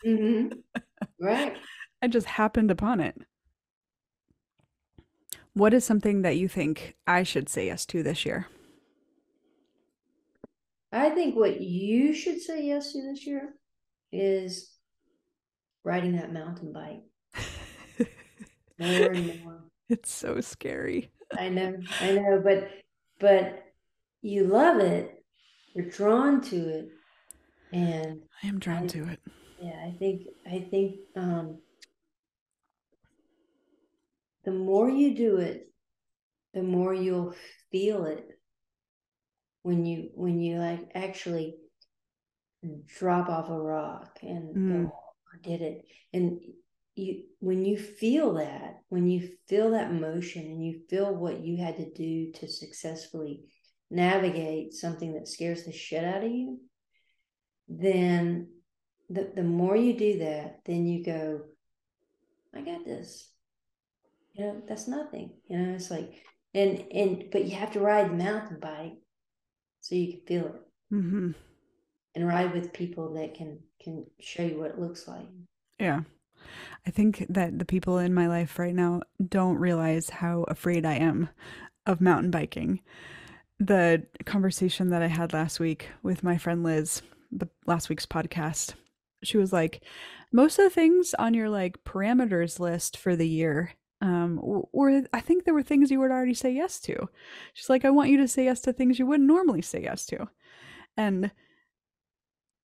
hmm 0.03 0.47
Right. 1.19 1.55
I 2.01 2.07
just 2.07 2.27
happened 2.27 2.71
upon 2.71 2.99
it. 2.99 3.15
What 5.53 5.73
is 5.73 5.85
something 5.85 6.23
that 6.23 6.37
you 6.37 6.47
think 6.47 6.95
I 7.05 7.23
should 7.23 7.47
say 7.47 7.67
yes 7.67 7.85
to 7.87 8.03
this 8.03 8.25
year? 8.25 8.47
I 10.91 11.09
think 11.11 11.35
what 11.35 11.61
you 11.61 12.13
should 12.13 12.41
say 12.41 12.65
yes 12.65 12.91
to 12.93 13.01
this 13.01 13.25
year 13.25 13.53
is 14.11 14.71
riding 15.83 16.13
that 16.17 16.33
mountain 16.33 16.73
bike 16.73 17.03
more 18.77 19.11
and 19.11 19.25
more. 19.27 19.63
it's 19.89 20.11
so 20.11 20.41
scary. 20.41 21.11
I 21.37 21.49
know, 21.49 21.77
I 21.99 22.11
know, 22.11 22.41
but 22.43 22.69
but 23.19 23.63
you 24.21 24.45
love 24.45 24.79
it. 24.79 25.23
You're 25.73 25.89
drawn 25.89 26.41
to 26.43 26.55
it, 26.69 26.89
and 27.73 28.21
I 28.43 28.47
am 28.47 28.59
drawn 28.59 28.85
I 28.85 28.87
to 28.87 29.07
it. 29.07 29.19
yeah, 29.59 29.85
I 29.87 29.95
think 29.99 30.23
I 30.47 30.67
think 30.71 30.97
um, 31.15 31.59
the 34.43 34.51
more 34.51 34.87
you 34.87 35.15
do 35.15 35.37
it, 35.37 35.73
the 36.53 36.63
more 36.63 36.93
you'll 36.93 37.35
feel 37.71 38.05
it 38.05 38.39
when 39.63 39.85
you 39.85 40.09
when 40.13 40.39
you 40.39 40.57
like 40.59 40.91
actually 40.95 41.55
drop 42.97 43.29
off 43.29 43.49
a 43.49 43.59
rock 43.59 44.19
and 44.21 44.55
Mm, 44.55 44.67
go 44.67 44.91
"Oh, 44.93 45.00
I 45.00 45.00
did 45.41 45.61
it. 45.61 45.85
And 46.13 46.39
you 46.95 47.23
when 47.39 47.65
you 47.65 47.77
feel 47.77 48.33
that 48.33 48.81
when 48.89 49.07
you 49.07 49.29
feel 49.47 49.71
that 49.71 49.93
motion 49.93 50.43
and 50.43 50.65
you 50.65 50.81
feel 50.89 51.13
what 51.13 51.43
you 51.43 51.57
had 51.57 51.77
to 51.77 51.89
do 51.93 52.31
to 52.33 52.47
successfully 52.47 53.41
navigate 53.89 54.73
something 54.73 55.13
that 55.13 55.27
scares 55.27 55.63
the 55.63 55.71
shit 55.71 56.03
out 56.03 56.23
of 56.23 56.31
you 56.31 56.59
then 57.67 58.47
the, 59.09 59.31
the 59.35 59.43
more 59.43 59.75
you 59.75 59.97
do 59.97 60.19
that 60.19 60.59
then 60.65 60.85
you 60.85 61.03
go 61.03 61.41
i 62.55 62.61
got 62.61 62.85
this. 62.85 63.29
You 64.33 64.45
know 64.45 64.61
that's 64.67 64.87
nothing. 64.87 65.31
You 65.47 65.57
know 65.57 65.73
it's 65.75 65.91
like 65.91 66.13
and 66.53 66.85
and 66.91 67.25
but 67.31 67.45
you 67.45 67.55
have 67.55 67.71
to 67.73 67.79
ride 67.79 68.09
the 68.09 68.15
mountain 68.15 68.59
bike 68.61 68.93
so 69.81 69.95
you 69.95 70.13
can 70.13 70.21
feel 70.25 70.45
it. 70.47 70.61
Hmm 70.89 71.31
and 72.15 72.27
ride 72.27 72.53
with 72.53 72.73
people 72.73 73.13
that 73.13 73.33
can 73.33 73.59
can 73.81 74.05
show 74.19 74.43
you 74.43 74.59
what 74.59 74.71
it 74.71 74.79
looks 74.79 75.07
like. 75.07 75.25
Yeah. 75.79 76.01
I 76.85 76.91
think 76.91 77.25
that 77.29 77.59
the 77.59 77.65
people 77.65 77.97
in 77.97 78.13
my 78.13 78.27
life 78.27 78.57
right 78.57 78.73
now 78.73 79.01
don't 79.25 79.57
realize 79.57 80.09
how 80.09 80.43
afraid 80.43 80.85
I 80.85 80.95
am 80.95 81.29
of 81.85 82.01
mountain 82.01 82.31
biking. 82.31 82.81
The 83.59 84.03
conversation 84.25 84.89
that 84.89 85.03
I 85.03 85.07
had 85.07 85.33
last 85.33 85.59
week 85.59 85.89
with 86.01 86.23
my 86.23 86.37
friend 86.37 86.63
Liz, 86.63 87.01
the 87.31 87.47
last 87.67 87.89
week's 87.89 88.05
podcast, 88.05 88.73
she 89.23 89.37
was 89.37 89.53
like, 89.53 89.83
most 90.31 90.57
of 90.57 90.65
the 90.65 90.71
things 90.71 91.13
on 91.19 91.33
your 91.33 91.49
like 91.49 91.83
parameters 91.83 92.59
list 92.59 92.97
for 92.97 93.15
the 93.15 93.27
year 93.27 93.71
um 94.01 94.39
were 94.41 95.03
I 95.13 95.19
think 95.19 95.43
there 95.43 95.53
were 95.53 95.61
things 95.61 95.91
you 95.91 95.99
would 95.99 96.09
already 96.09 96.33
say 96.33 96.51
yes 96.51 96.79
to. 96.81 97.07
She's 97.53 97.69
like, 97.69 97.85
I 97.85 97.91
want 97.91 98.09
you 98.09 98.17
to 98.17 98.27
say 98.27 98.45
yes 98.45 98.61
to 98.61 98.73
things 98.73 98.97
you 98.97 99.05
wouldn't 99.05 99.27
normally 99.27 99.61
say 99.61 99.83
yes 99.83 100.07
to. 100.07 100.27
And 100.97 101.31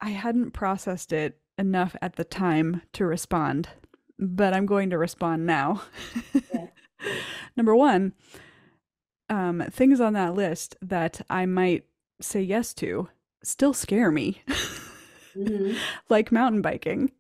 I 0.02 0.10
hadn't 0.10 0.52
processed 0.52 1.12
it 1.12 1.40
enough 1.58 1.96
at 2.02 2.16
the 2.16 2.24
time 2.24 2.82
to 2.94 3.06
respond, 3.06 3.70
but 4.20 4.54
I'm 4.54 4.66
going 4.66 4.90
to 4.92 4.98
respond 4.98 5.46
now. 5.46 5.84
Yeah. 6.54 6.68
Number 7.58 7.76
one, 7.76 8.14
um, 9.30 9.64
things 9.72 10.00
on 10.00 10.14
that 10.14 10.36
list 10.36 10.76
that 10.82 11.22
I 11.30 11.46
might 11.46 11.86
say 12.22 12.42
yes 12.42 12.74
to 12.76 13.10
still 13.44 13.74
scare 13.74 14.12
me, 14.12 14.42
Mm-hmm. 15.36 15.78
like 16.10 16.32
mountain 16.32 16.62
biking, 16.62 17.12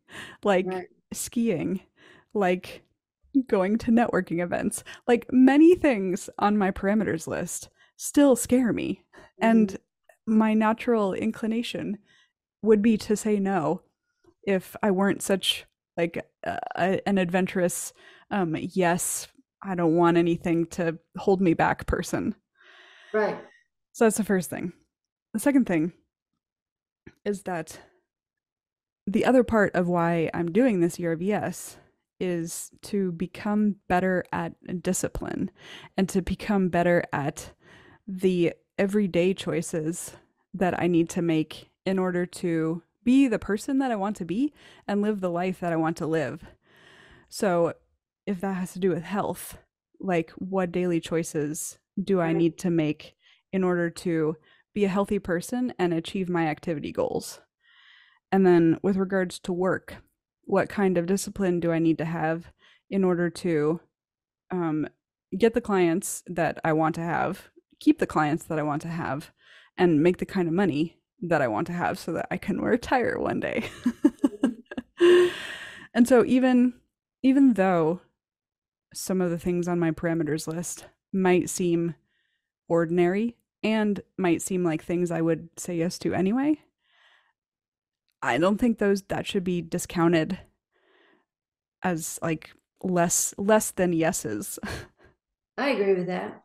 like 0.43 0.65
Right. 0.67 0.87
skiing, 1.13 1.81
like 2.33 2.81
going 3.47 3.77
to 3.79 3.91
networking 3.91 4.41
events. 4.41 4.83
Like 5.07 5.27
many 5.31 5.75
things 5.75 6.29
on 6.39 6.57
my 6.57 6.71
parameters 6.71 7.27
list 7.27 7.69
still 7.95 8.35
scare 8.35 8.73
me. 8.73 9.03
Mm-hmm. 9.15 9.45
And 9.45 9.77
my 10.25 10.53
natural 10.55 11.13
inclination 11.13 11.99
would 12.67 12.81
be 12.81 12.97
to 12.97 13.15
say 13.15 13.39
no 13.39 13.81
if 14.43 14.75
I 14.83 14.91
weren't 14.91 15.21
such 15.21 15.65
like 15.97 16.23
uh, 16.45 16.97
an 17.05 17.17
adventurous 17.17 17.91
um 18.29 18.55
yes 18.59 19.27
I 19.63 19.75
don't 19.75 19.95
want 19.95 20.17
anything 20.17 20.67
to 20.67 20.97
hold 21.17 21.41
me 21.41 21.53
back 21.53 21.87
person. 21.87 22.35
Right. 23.13 23.37
So 23.93 24.05
that's 24.05 24.17
the 24.17 24.23
first 24.23 24.49
thing. 24.49 24.73
The 25.33 25.39
second 25.39 25.65
thing 25.65 25.93
is 27.25 27.43
that 27.43 27.79
the 29.07 29.25
other 29.25 29.43
part 29.43 29.73
of 29.73 29.87
why 29.87 30.29
I'm 30.33 30.51
doing 30.51 30.79
this 30.79 30.99
year 30.99 31.11
of 31.11 31.21
yes 31.21 31.77
is 32.19 32.71
to 32.83 33.11
become 33.13 33.75
better 33.87 34.23
at 34.31 34.53
discipline 34.81 35.51
and 35.97 36.09
to 36.09 36.21
become 36.21 36.69
better 36.69 37.03
at 37.13 37.51
the 38.07 38.53
everyday 38.77 39.33
choices 39.33 40.15
that 40.53 40.79
I 40.79 40.87
need 40.87 41.09
to 41.11 41.21
make 41.21 41.69
in 41.87 41.97
order 41.97 42.25
to 42.25 42.83
be 43.05 43.29
the 43.29 43.39
person 43.39 43.77
that 43.77 43.91
I 43.91 43.95
want 43.95 44.17
to 44.17 44.25
be 44.25 44.53
and 44.85 45.01
live 45.01 45.21
the 45.21 45.29
life 45.29 45.61
that 45.61 45.71
I 45.71 45.77
want 45.77 45.95
to 45.97 46.05
live. 46.05 46.43
So, 47.29 47.73
if 48.25 48.41
that 48.41 48.55
has 48.55 48.73
to 48.73 48.79
do 48.79 48.89
with 48.89 49.03
health, 49.03 49.57
like 50.01 50.31
what 50.31 50.73
daily 50.73 50.99
choices 50.99 51.79
do 52.03 52.19
I 52.19 52.33
need 52.33 52.57
to 52.57 52.69
make 52.69 53.15
in 53.53 53.63
order 53.63 53.89
to 53.89 54.35
be 54.73 54.83
a 54.83 54.89
healthy 54.89 55.17
person 55.17 55.73
and 55.79 55.93
achieve 55.93 56.27
my 56.27 56.47
activity 56.47 56.91
goals? 56.91 57.39
And 58.33 58.45
then, 58.45 58.79
with 58.83 58.97
regards 58.97 59.39
to 59.39 59.53
work, 59.53 59.95
what 60.43 60.67
kind 60.67 60.97
of 60.97 61.05
discipline 61.05 61.61
do 61.61 61.71
I 61.71 61.79
need 61.79 61.97
to 61.99 62.05
have 62.05 62.51
in 62.89 63.05
order 63.05 63.29
to 63.29 63.79
um, 64.51 64.89
get 65.37 65.53
the 65.53 65.61
clients 65.61 66.21
that 66.27 66.59
I 66.65 66.73
want 66.73 66.95
to 66.95 67.01
have, 67.01 67.47
keep 67.79 67.99
the 67.99 68.05
clients 68.05 68.43
that 68.43 68.59
I 68.59 68.63
want 68.63 68.81
to 68.81 68.89
have, 68.89 69.31
and 69.77 70.03
make 70.03 70.17
the 70.17 70.25
kind 70.25 70.49
of 70.49 70.53
money 70.53 70.97
that 71.21 71.41
I 71.41 71.47
want 71.47 71.67
to 71.67 71.73
have 71.73 71.97
so 71.97 72.13
that 72.13 72.27
I 72.31 72.37
can 72.37 72.61
retire 72.61 73.17
one 73.19 73.39
day. 73.39 73.69
Mm-hmm. 74.99 75.27
and 75.93 76.07
so 76.07 76.23
even 76.25 76.73
even 77.23 77.53
though 77.53 78.01
some 78.93 79.21
of 79.21 79.29
the 79.29 79.39
things 79.39 79.67
on 79.67 79.79
my 79.79 79.91
parameters 79.91 80.47
list 80.47 80.85
might 81.11 81.49
seem 81.49 81.95
ordinary 82.67 83.35
and 83.63 84.01
might 84.17 84.41
seem 84.41 84.63
like 84.63 84.83
things 84.83 85.11
I 85.11 85.21
would 85.21 85.49
say 85.57 85.77
yes 85.77 85.97
to 85.99 86.13
anyway, 86.13 86.59
I 88.21 88.37
don't 88.37 88.57
think 88.57 88.77
those 88.77 89.03
that 89.03 89.25
should 89.25 89.43
be 89.43 89.61
discounted 89.61 90.39
as 91.83 92.19
like 92.21 92.51
less 92.83 93.33
less 93.37 93.71
than 93.71 93.93
yeses. 93.93 94.59
I 95.57 95.69
agree 95.69 95.95
with 95.95 96.07
that. 96.07 96.43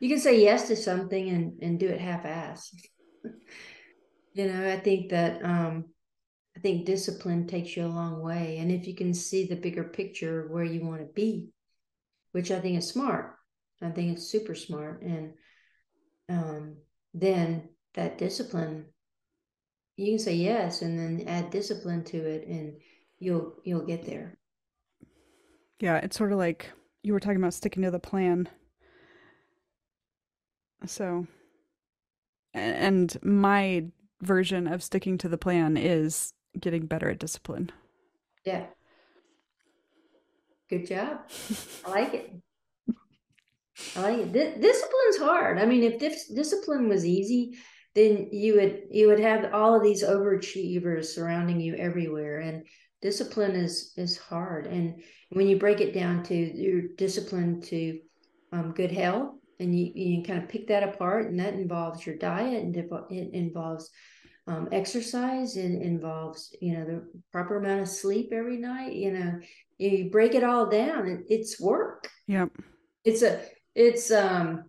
You 0.00 0.08
can 0.08 0.18
say 0.18 0.40
yes 0.40 0.68
to 0.68 0.76
something 0.76 1.28
and, 1.28 1.58
and 1.60 1.78
do 1.78 1.88
it 1.88 2.00
half 2.00 2.24
ass. 2.24 2.72
You 4.34 4.46
know, 4.46 4.70
I 4.70 4.78
think 4.78 5.10
that 5.10 5.44
um 5.44 5.86
I 6.56 6.60
think 6.60 6.86
discipline 6.86 7.46
takes 7.46 7.76
you 7.76 7.86
a 7.86 7.88
long 7.88 8.20
way. 8.22 8.58
And 8.58 8.70
if 8.72 8.86
you 8.86 8.94
can 8.94 9.14
see 9.14 9.46
the 9.46 9.56
bigger 9.56 9.84
picture 9.84 10.48
where 10.48 10.64
you 10.64 10.84
want 10.84 11.00
to 11.00 11.06
be, 11.14 11.50
which 12.32 12.50
I 12.50 12.60
think 12.60 12.78
is 12.78 12.88
smart. 12.88 13.36
I 13.82 13.90
think 13.90 14.12
it's 14.14 14.28
super 14.28 14.54
smart. 14.54 15.02
And 15.02 15.34
um 16.28 16.76
then 17.14 17.70
that 17.94 18.18
discipline, 18.18 18.86
you 19.96 20.12
can 20.12 20.18
say 20.18 20.34
yes 20.34 20.80
and 20.82 20.98
then 20.98 21.28
add 21.28 21.50
discipline 21.50 22.02
to 22.04 22.16
it 22.16 22.46
and 22.46 22.80
you'll 23.18 23.56
you'll 23.64 23.84
get 23.84 24.04
there. 24.06 24.38
yeah, 25.80 25.96
it's 25.98 26.16
sort 26.16 26.32
of 26.32 26.38
like 26.38 26.70
you 27.02 27.12
were 27.12 27.20
talking 27.20 27.36
about 27.36 27.54
sticking 27.54 27.82
to 27.82 27.90
the 27.90 27.98
plan. 27.98 28.48
So, 30.86 31.26
and 32.54 33.16
my 33.22 33.86
version 34.22 34.66
of 34.66 34.82
sticking 34.82 35.18
to 35.18 35.28
the 35.28 35.38
plan 35.38 35.76
is 35.76 36.32
getting 36.58 36.86
better 36.86 37.10
at 37.10 37.18
discipline. 37.18 37.70
Yeah. 38.44 38.66
Good 40.68 40.86
job. 40.86 41.20
I 41.86 41.90
like 41.90 42.14
it. 42.14 42.32
I 43.96 44.00
like 44.00 44.18
it. 44.18 44.32
Discipline's 44.32 45.18
hard. 45.18 45.58
I 45.58 45.66
mean, 45.66 45.82
if 45.82 45.98
dis- 45.98 46.28
discipline 46.28 46.88
was 46.88 47.06
easy, 47.06 47.58
then 47.94 48.28
you 48.32 48.56
would 48.56 48.82
you 48.90 49.06
would 49.08 49.20
have 49.20 49.52
all 49.54 49.74
of 49.74 49.82
these 49.82 50.04
overachievers 50.04 51.06
surrounding 51.06 51.60
you 51.60 51.74
everywhere. 51.74 52.40
And 52.40 52.66
discipline 53.00 53.52
is 53.52 53.92
is 53.96 54.18
hard. 54.18 54.66
And 54.66 55.02
when 55.30 55.48
you 55.48 55.58
break 55.58 55.80
it 55.80 55.94
down 55.94 56.22
to 56.24 56.34
your 56.34 56.82
discipline 56.96 57.60
to 57.62 58.00
um, 58.52 58.72
good 58.72 58.92
health, 58.92 59.37
and 59.60 59.78
you, 59.78 59.92
you 59.94 60.22
kind 60.22 60.42
of 60.42 60.48
pick 60.48 60.68
that 60.68 60.82
apart, 60.82 61.26
and 61.26 61.40
that 61.40 61.54
involves 61.54 62.06
your 62.06 62.16
diet, 62.16 62.62
and 62.62 62.76
it 62.76 63.34
involves 63.34 63.90
um, 64.48 64.68
exercise, 64.72 65.56
it 65.56 65.82
involves 65.82 66.54
you 66.60 66.72
know 66.72 66.84
the 66.84 67.22
proper 67.32 67.58
amount 67.58 67.82
of 67.82 67.88
sleep 67.88 68.30
every 68.32 68.56
night. 68.56 68.94
You 68.94 69.12
know, 69.12 69.40
you 69.76 70.10
break 70.10 70.34
it 70.34 70.42
all 70.42 70.66
down, 70.66 71.06
it, 71.06 71.20
it's 71.28 71.60
work. 71.60 72.08
Yep. 72.26 72.50
It's 73.04 73.22
a 73.22 73.42
it's 73.74 74.10
um 74.10 74.64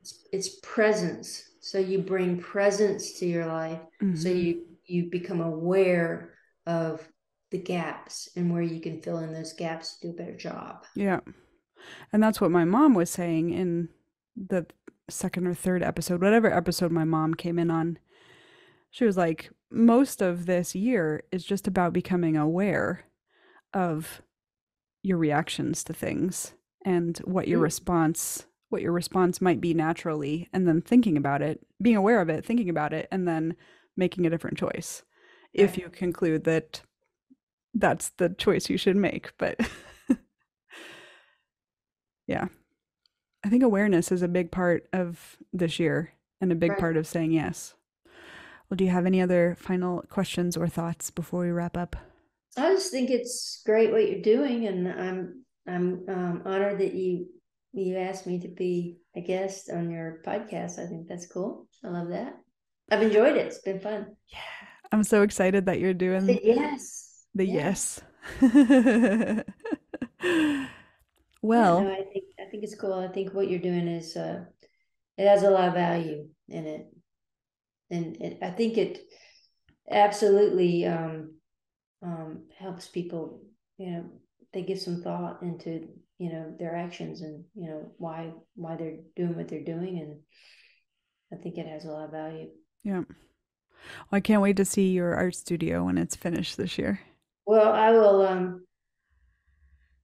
it's, 0.00 0.26
it's 0.32 0.60
presence. 0.60 1.42
So 1.60 1.78
you 1.78 2.00
bring 2.00 2.38
presence 2.38 3.18
to 3.18 3.26
your 3.26 3.46
life. 3.46 3.80
Mm-hmm. 4.02 4.16
So 4.16 4.28
you 4.28 4.66
you 4.84 5.10
become 5.10 5.40
aware 5.40 6.34
of 6.66 7.06
the 7.50 7.58
gaps 7.58 8.28
and 8.36 8.52
where 8.52 8.62
you 8.62 8.80
can 8.80 9.00
fill 9.00 9.18
in 9.18 9.32
those 9.32 9.52
gaps 9.52 9.98
to 9.98 10.08
do 10.08 10.12
a 10.12 10.16
better 10.16 10.36
job. 10.36 10.84
Yeah. 10.94 11.20
And 12.12 12.22
that's 12.22 12.40
what 12.40 12.50
my 12.50 12.64
mom 12.64 12.94
was 12.94 13.10
saying 13.10 13.50
in 13.50 13.88
the 14.36 14.66
second 15.08 15.46
or 15.46 15.54
third 15.54 15.82
episode, 15.82 16.20
whatever 16.20 16.52
episode 16.52 16.90
my 16.90 17.04
mom 17.04 17.34
came 17.34 17.58
in 17.58 17.70
on. 17.70 17.98
She 18.90 19.04
was 19.04 19.16
like, 19.16 19.50
most 19.70 20.22
of 20.22 20.46
this 20.46 20.74
year 20.74 21.22
is 21.32 21.44
just 21.44 21.66
about 21.66 21.92
becoming 21.92 22.36
aware 22.36 23.04
of 23.74 24.22
your 25.02 25.18
reactions 25.18 25.84
to 25.84 25.92
things 25.92 26.54
and 26.84 27.18
what 27.18 27.48
your 27.48 27.60
mm. 27.60 27.64
response 27.64 28.46
what 28.68 28.82
your 28.82 28.92
response 28.92 29.40
might 29.40 29.60
be 29.60 29.72
naturally 29.72 30.48
and 30.52 30.66
then 30.66 30.80
thinking 30.80 31.16
about 31.16 31.40
it 31.40 31.64
being 31.80 31.96
aware 31.96 32.20
of 32.20 32.28
it 32.28 32.44
thinking 32.44 32.68
about 32.68 32.92
it 32.92 33.06
and 33.12 33.28
then 33.28 33.54
making 33.96 34.26
a 34.26 34.30
different 34.30 34.58
choice 34.58 35.02
if 35.52 35.78
you 35.78 35.88
conclude 35.88 36.44
that 36.44 36.82
that's 37.74 38.10
the 38.16 38.30
choice 38.30 38.68
you 38.68 38.76
should 38.76 38.96
make 38.96 39.32
but 39.38 39.60
yeah. 42.26 42.46
I 43.44 43.48
think 43.48 43.62
awareness 43.62 44.10
is 44.10 44.22
a 44.22 44.28
big 44.28 44.50
part 44.50 44.88
of 44.92 45.36
this 45.52 45.78
year 45.78 46.12
and 46.40 46.50
a 46.50 46.56
big 46.56 46.72
right. 46.72 46.80
part 46.80 46.96
of 46.96 47.06
saying 47.06 47.32
yes. 47.32 47.74
Well 48.68 48.76
do 48.76 48.84
you 48.84 48.90
have 48.90 49.06
any 49.06 49.20
other 49.20 49.56
final 49.58 50.02
questions 50.08 50.56
or 50.56 50.68
thoughts 50.68 51.10
before 51.10 51.40
we 51.40 51.50
wrap 51.50 51.76
up? 51.76 51.96
I 52.56 52.72
just 52.74 52.90
think 52.90 53.10
it's 53.10 53.62
great 53.64 53.92
what 53.92 54.08
you're 54.10 54.22
doing 54.22 54.66
and 54.66 54.88
i'm 54.88 55.44
i'm 55.68 56.04
um, 56.08 56.42
honored 56.46 56.78
that 56.78 56.94
you 56.94 57.26
you 57.76 57.96
asked 57.98 58.26
me 58.26 58.40
to 58.40 58.48
be 58.48 58.98
a 59.14 59.20
guest 59.20 59.70
on 59.70 59.90
your 59.90 60.20
podcast. 60.26 60.78
I 60.78 60.86
think 60.86 61.08
that's 61.08 61.26
cool. 61.26 61.66
I 61.84 61.88
love 61.88 62.08
that. 62.08 62.34
I've 62.90 63.02
enjoyed 63.02 63.36
it. 63.36 63.46
It's 63.46 63.58
been 63.58 63.80
fun. 63.80 64.16
Yeah. 64.28 64.38
I'm 64.92 65.04
so 65.04 65.22
excited 65.22 65.66
that 65.66 65.78
you're 65.80 65.94
doing 65.94 66.26
the 66.26 66.40
yes. 66.42 67.24
The 67.34 67.44
yeah. 67.44 67.74
yes. 67.74 68.00
well, 71.46 71.82
yeah, 71.82 71.88
no, 71.88 71.92
I 71.92 72.04
think 72.12 72.24
I 72.40 72.44
think 72.50 72.64
it's 72.64 72.74
cool. 72.74 72.94
I 72.94 73.08
think 73.08 73.32
what 73.32 73.48
you're 73.48 73.60
doing 73.60 73.86
is 73.86 74.16
uh, 74.16 74.44
it 75.16 75.28
has 75.28 75.42
a 75.42 75.50
lot 75.50 75.68
of 75.68 75.74
value 75.74 76.28
in 76.48 76.66
it, 76.66 76.86
and 77.90 78.16
it, 78.16 78.38
I 78.42 78.50
think 78.50 78.76
it 78.76 78.98
absolutely 79.88 80.86
um, 80.86 81.34
um, 82.02 82.46
helps 82.58 82.88
people. 82.88 83.42
You 83.78 83.90
know, 83.90 84.04
they 84.52 84.62
give 84.62 84.80
some 84.80 85.02
thought 85.02 85.42
into 85.42 85.88
you 86.18 86.32
know 86.32 86.54
their 86.58 86.74
actions 86.74 87.20
and 87.20 87.44
you 87.54 87.68
know 87.68 87.92
why 87.98 88.32
why 88.56 88.76
they're 88.76 88.98
doing 89.14 89.36
what 89.36 89.48
they're 89.48 89.64
doing, 89.64 89.98
and 90.00 90.18
I 91.32 91.42
think 91.42 91.58
it 91.58 91.68
has 91.68 91.84
a 91.84 91.92
lot 91.92 92.06
of 92.06 92.10
value. 92.10 92.48
Yeah. 92.82 93.02
Well, 94.10 94.18
I 94.18 94.20
can't 94.20 94.42
wait 94.42 94.56
to 94.56 94.64
see 94.64 94.90
your 94.90 95.14
art 95.14 95.36
studio 95.36 95.84
when 95.84 95.96
it's 95.96 96.16
finished 96.16 96.56
this 96.56 96.76
year. 96.76 97.00
Well, 97.46 97.72
I 97.72 97.92
will. 97.92 98.26
Um, 98.26 98.65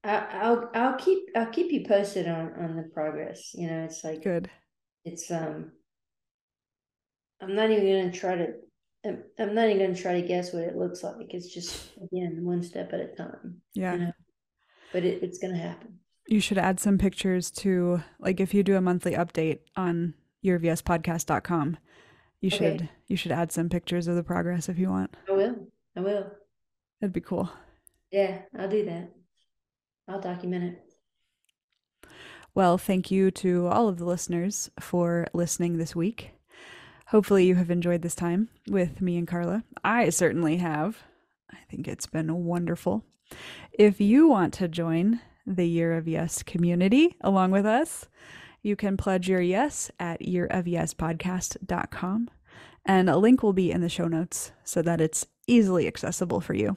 I, 0.05 0.51
will 0.51 0.69
I'll 0.75 0.95
keep 0.95 1.29
I'll 1.37 1.51
keep 1.51 1.71
you 1.71 1.85
posted 1.87 2.29
on 2.29 2.53
on 2.59 2.77
the 2.77 2.83
progress. 2.83 3.55
You 3.55 3.69
know, 3.69 3.85
it's 3.85 4.03
like 4.05 4.23
good. 4.23 4.51
It's 5.05 5.31
um. 5.31 5.73
I'm 7.41 7.55
not 7.55 7.71
even 7.71 7.85
gonna 7.85 8.13
try 8.13 8.37
to. 8.37 8.55
I'm 9.39 9.55
not 9.55 9.69
even 9.69 9.79
gonna 9.79 10.01
try 10.01 10.21
to 10.21 10.27
guess 10.27 10.53
what 10.53 10.63
it 10.63 10.77
looks 10.77 11.03
like. 11.03 11.35
It's 11.35 11.53
just 11.53 11.91
again 11.97 12.45
one 12.45 12.63
step 12.63 12.93
at 12.93 13.01
a 13.01 13.09
time. 13.09 13.61
Yeah. 13.75 13.93
You 13.95 13.99
know? 13.99 14.13
But 14.93 15.05
it, 15.05 15.23
it's 15.23 15.39
gonna 15.39 15.59
happen. 15.59 15.99
You 16.27 16.41
should 16.41 16.59
add 16.59 16.79
some 16.79 16.99
pictures 16.99 17.51
to 17.51 18.03
like 18.19 18.41
if 18.41 18.55
you 18.55 18.63
do 18.63 18.77
a 18.77 18.81
monthly 18.81 19.13
update 19.13 19.61
on 19.77 20.15
yearofyespodcast.com 20.45 21.79
you 22.43 22.49
okay. 22.49 22.57
should 22.57 22.89
you 23.07 23.17
should 23.17 23.33
add 23.33 23.53
some 23.53 23.69
pictures 23.69 24.09
of 24.09 24.17
the 24.17 24.25
progress 24.25 24.69
if 24.69 24.77
you 24.77 24.91
want. 24.91 25.17
I 25.29 25.33
will. 25.33 25.55
I 25.97 26.01
will. 26.01 26.27
That'd 27.01 27.15
be 27.15 27.21
cool. 27.21 27.49
Yeah, 28.11 28.43
I'll 28.59 28.69
do 28.69 28.85
that. 28.85 29.11
I'll 30.09 30.21
document 30.21 30.65
it. 30.65 30.93
Well, 32.55 32.77
thank 32.77 33.11
you 33.11 33.31
to 33.31 33.67
all 33.69 33.89
of 33.89 33.97
the 33.97 34.05
listeners 34.05 34.71
for 34.79 35.27
listening 35.33 35.79
this 35.79 35.97
week. 35.97 36.33
Hopefully, 37.07 37.47
you 37.47 37.55
have 37.55 37.71
enjoyed 37.71 38.03
this 38.03 38.15
time 38.15 38.49
with 38.69 39.01
me 39.01 39.17
and 39.17 39.27
Karla. 39.27 39.65
I 39.85 40.11
certainly 40.11 40.59
have. 40.59 40.99
I 41.51 41.57
think 41.71 41.89
it's 41.89 42.07
been 42.07 42.45
wonderful. 42.45 43.05
If 43.73 44.01
you 44.01 44.29
want 44.29 44.53
to 44.55 44.69
join 44.69 45.21
the 45.47 45.67
Year 45.67 45.97
of 45.97 46.07
Yes 46.07 46.43
community 46.43 47.17
along 47.21 47.51
with 47.51 47.67
us, 47.67 48.07
you 48.63 48.77
can 48.77 48.97
pledge 48.97 49.29
your 49.29 49.41
yes 49.41 49.91
at 49.99 50.21
yearofyespodcast.com. 50.21 52.31
And 52.85 53.09
a 53.09 53.17
link 53.17 53.43
will 53.43 53.53
be 53.53 53.71
in 53.71 53.81
the 53.81 53.89
show 53.89 54.09
notes 54.09 54.53
so 54.65 54.83
that 54.83 55.01
it's 55.01 55.27
easily 55.47 55.87
accessible 55.87 56.41
for 56.41 56.55
you. 56.55 56.77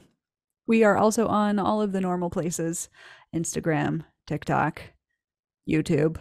We 0.66 0.82
are 0.84 0.96
also 0.96 1.26
on 1.26 1.58
all 1.58 1.80
of 1.80 1.92
the 1.92 2.00
normal 2.00 2.30
places 2.30 2.88
Instagram, 3.34 4.04
TikTok, 4.26 4.82
YouTube, 5.68 6.18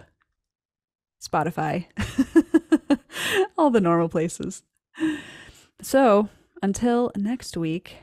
Spotify, 1.23 1.87
all 3.57 3.69
the 3.69 3.81
normal 3.81 4.09
places. 4.09 4.63
So 5.81 6.29
until 6.61 7.11
next 7.15 7.57
week, 7.57 7.97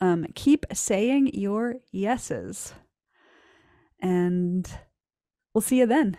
um, 0.00 0.26
keep 0.34 0.66
saying 0.72 1.30
your 1.34 1.76
yeses. 1.92 2.74
And 4.00 4.68
we'll 5.52 5.62
see 5.62 5.78
you 5.78 5.86
then. 5.86 6.18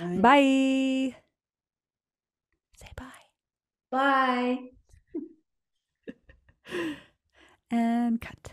Right. 0.00 0.22
Bye. 0.22 1.16
Say 2.76 2.88
bye. 2.96 3.04
Bye. 3.90 4.58
and 7.70 8.20
cut. 8.20 8.52